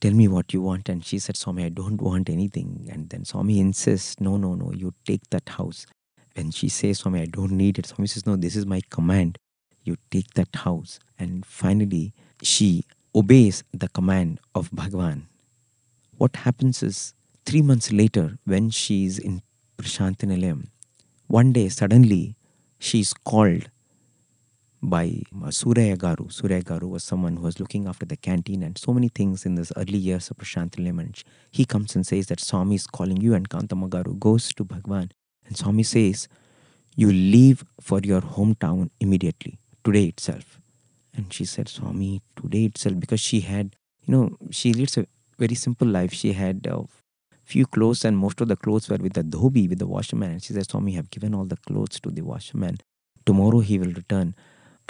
[0.00, 0.88] Tell me what you want.
[0.88, 2.88] And she said, Swami, I don't want anything.
[2.90, 5.86] And then Swami insists, No, no, no, you take that house.
[6.34, 9.38] When she says, Swami, I don't need it, Swami says, No, this is my command.
[9.84, 10.98] You take that house.
[11.18, 12.84] And finally, she
[13.14, 15.26] obeys the command of Bhagwan.
[16.16, 17.12] What happens is,
[17.44, 19.42] three months later, when she is in
[19.76, 20.68] Prashantinilayam,
[21.26, 22.36] one day suddenly
[22.78, 23.68] she is called
[24.82, 26.32] by uh, Suraya Garu.
[26.32, 29.54] Suraya Garu was someone who was looking after the canteen and so many things in
[29.54, 31.00] this early years of Prashantinilayam.
[31.00, 35.12] And he comes and says that Swami is calling you and Kantamagaru goes to Bhagwan.
[35.46, 36.28] And Swami says,
[36.96, 40.60] you leave for your hometown immediately, today itself.
[41.14, 45.06] And she said, Swami, today itself, because she had, you know, she leads a
[45.38, 46.12] very simple life.
[46.12, 46.84] She had a
[47.44, 50.30] few clothes, and most of the clothes were with the dhobi, with the washerman.
[50.30, 52.78] And she said, Swami, have given all the clothes to the washerman.
[53.26, 54.34] Tomorrow he will return.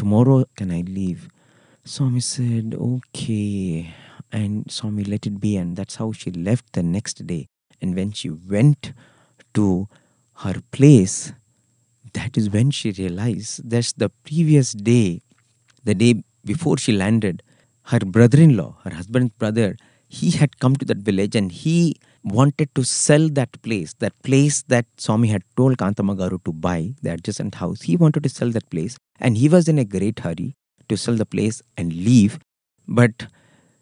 [0.00, 1.28] Tomorrow can I leave?
[1.84, 3.92] Swami said, Okay.
[4.32, 5.58] And Swami let it be.
[5.58, 7.48] And that's how she left the next day.
[7.82, 8.94] And when she went
[9.52, 9.88] to
[10.36, 11.34] her place,
[12.14, 15.20] that is when she realized that's the previous day,
[15.84, 17.42] the day before she landed,
[17.92, 19.76] her brother in law, her husband's brother,
[20.10, 21.94] he had come to that village and he
[22.24, 27.12] wanted to sell that place, that place that Swami had told Kantamagaru to buy, the
[27.12, 27.82] adjacent house.
[27.82, 30.56] He wanted to sell that place and he was in a great hurry
[30.88, 32.40] to sell the place and leave.
[32.88, 33.28] But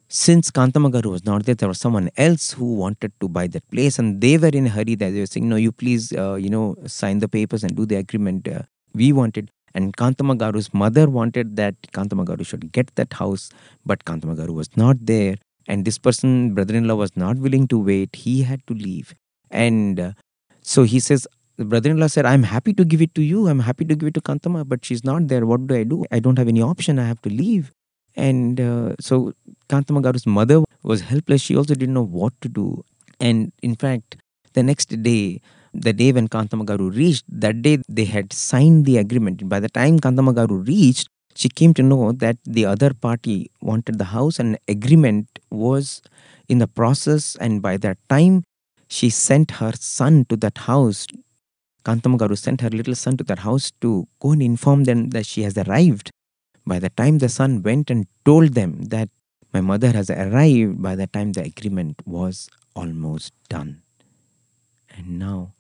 [0.09, 3.99] since Kantamagaru was not there, there was someone else who wanted to buy that place,
[3.99, 4.95] and they were in a hurry.
[4.95, 7.85] That they were saying, "No, you please, uh, you know, sign the papers and do
[7.85, 8.63] the agreement." Uh,
[8.95, 13.51] we wanted, and Kantamagaru's mother wanted that Kantamagaru should get that house,
[13.85, 15.37] but Kantamagaru was not there,
[15.69, 18.17] and this person, brother-in-law, was not willing to wait.
[18.17, 19.15] He had to leave,
[19.51, 20.13] and uh,
[20.63, 21.29] so he says.
[21.61, 23.49] The brother-in-law said, "I'm happy to give it to you.
[23.53, 25.45] I'm happy to give it to Kantama, but she's not there.
[25.53, 26.05] What do I do?
[26.13, 27.01] I don't have any option.
[27.01, 27.73] I have to leave."
[28.27, 29.33] And uh, so
[29.69, 31.43] Kantamagaru's mother was helpless.
[31.43, 32.85] She also didn't know what to do.
[33.19, 34.17] And in fact,
[34.53, 35.41] the next day,
[35.75, 39.49] the day when Kantamagaru reached, that day they had signed the agreement.
[39.49, 44.11] By the time Kantamagaru reached, she came to know that the other party wanted the
[44.17, 46.03] house and agreement was
[46.49, 48.45] in the process and by that time
[48.89, 51.07] she sent her son to that house
[51.85, 55.43] kantamagaru sent her little son to that house to go and inform them that she
[55.43, 56.11] has arrived
[56.67, 59.09] by the time the son went and told them that
[59.53, 63.83] my mother has arrived by the time the agreement was almost done
[64.97, 65.53] and now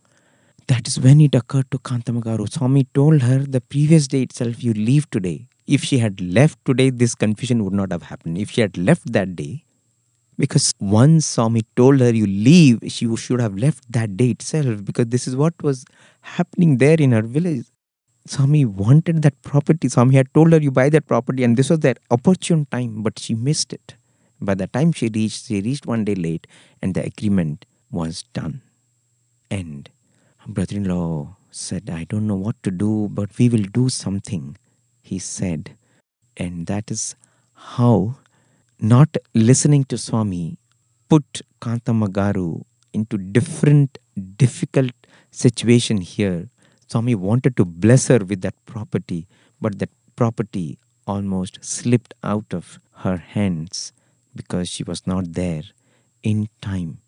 [0.68, 2.52] that is when it occurred to Kantamagaru.
[2.52, 5.47] Swami told her the previous day itself, you leave today.
[5.68, 8.38] If she had left today, this confusion would not have happened.
[8.38, 9.64] If she had left that day,
[10.38, 15.08] because once Swami told her, you leave, she should have left that day itself, because
[15.08, 15.84] this is what was
[16.22, 17.66] happening there in her village.
[18.24, 19.90] Swami wanted that property.
[19.90, 23.18] Swami had told her, you buy that property, and this was that opportune time, but
[23.18, 23.94] she missed it.
[24.40, 26.46] By the time she reached, she reached one day late,
[26.80, 28.62] and the agreement was done.
[29.50, 29.90] And
[30.46, 34.56] brother in law said, I don't know what to do, but we will do something,
[35.08, 35.76] he said.
[36.36, 37.16] And that is
[37.74, 38.16] how
[38.78, 40.58] not listening to Swami
[41.08, 43.98] put Kantamagaru into different
[44.36, 44.92] difficult
[45.30, 46.48] situation here.
[46.86, 49.26] Swami wanted to bless her with that property,
[49.60, 53.92] but that property almost slipped out of her hands
[54.34, 55.62] because she was not there
[56.22, 56.98] in time.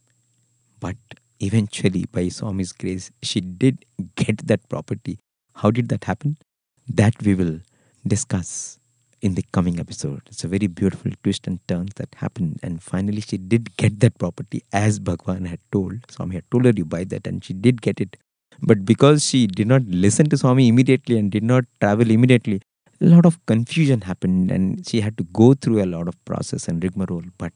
[0.80, 0.96] But
[1.38, 3.84] eventually, by Swami's grace, she did
[4.16, 5.18] get that property.
[5.54, 6.36] How did that happen?
[6.88, 7.60] That we will
[8.06, 8.78] discuss
[9.22, 10.22] in the coming episode.
[10.26, 12.60] It's a very beautiful twist and turns that happened.
[12.62, 16.10] And finally, she did get that property as Bhagwan had told.
[16.10, 18.16] Swami had told her, You buy that, and she did get it.
[18.62, 22.60] But because she did not listen to Swami immediately and did not travel immediately,
[23.00, 26.68] a lot of confusion happened and she had to go through a lot of process
[26.68, 27.24] and rigmarole.
[27.38, 27.52] But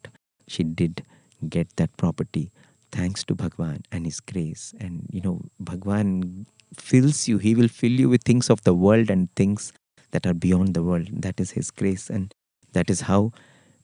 [0.48, 1.04] she did
[1.48, 2.50] get that property
[2.90, 4.74] thanks to Bhagwan and His grace.
[4.80, 6.46] And you know, Bhagwan
[6.78, 9.72] fills you, He will fill you with things of the world and things
[10.14, 11.08] that are beyond the world.
[11.12, 12.32] That is His grace, and
[12.72, 13.32] that is how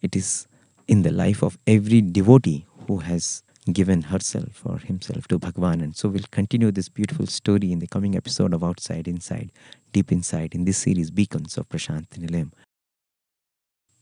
[0.00, 0.46] it is
[0.86, 5.80] in the life of every devotee who has given herself or himself to Bhagwan.
[5.80, 9.50] And so we'll continue this beautiful story in the coming episode of Outside, Inside,
[9.92, 12.52] Deep Inside in this series, Beacons of Prashant Nilayam.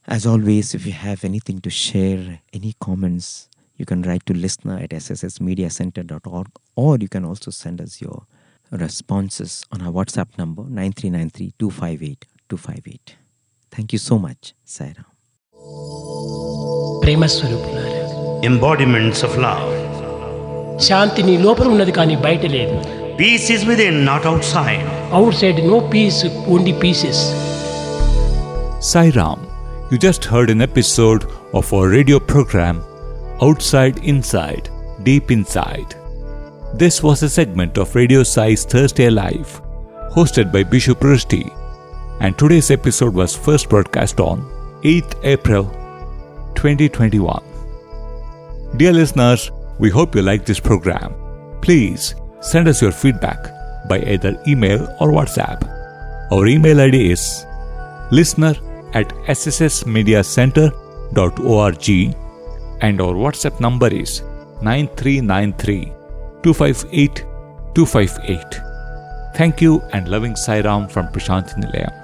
[0.06, 4.78] As always, if you have anything to share, any comments, you can write to listener
[4.78, 8.26] at sssmediacenter.org or you can also send us your
[8.72, 13.14] responses on our WhatsApp number 9393258258.
[13.70, 15.04] Thank you so much, Sairam.
[18.44, 19.72] Embodiments of love.
[23.18, 24.80] Peace is within, not outside.
[25.12, 27.16] Outside, no peace, only pieces.
[28.80, 29.40] Sairam,
[29.90, 32.82] you just heard an episode of our radio program
[33.42, 34.68] Outside Inside,
[35.02, 35.94] Deep Inside.
[36.78, 39.60] This was a segment of Radio Sai's Thursday Live,
[40.12, 41.50] hosted by Bishu Prusty,
[42.20, 44.42] and today's episode was first broadcast on
[44.84, 45.64] 8th April
[46.54, 47.42] 2021.
[48.76, 49.50] Dear listeners,
[49.80, 51.16] we hope you like this program.
[51.62, 53.48] Please send us your feedback
[53.88, 55.60] by either email or WhatsApp.
[56.30, 57.44] Our email ID is
[58.12, 58.54] listener
[58.94, 61.90] at sssmediacenter.org
[62.80, 64.22] and our WhatsApp number is
[64.62, 65.97] 9393
[66.42, 67.24] 258
[67.74, 68.60] 258.
[69.34, 71.97] Thank you and loving Sairam from Prashant Nilayam.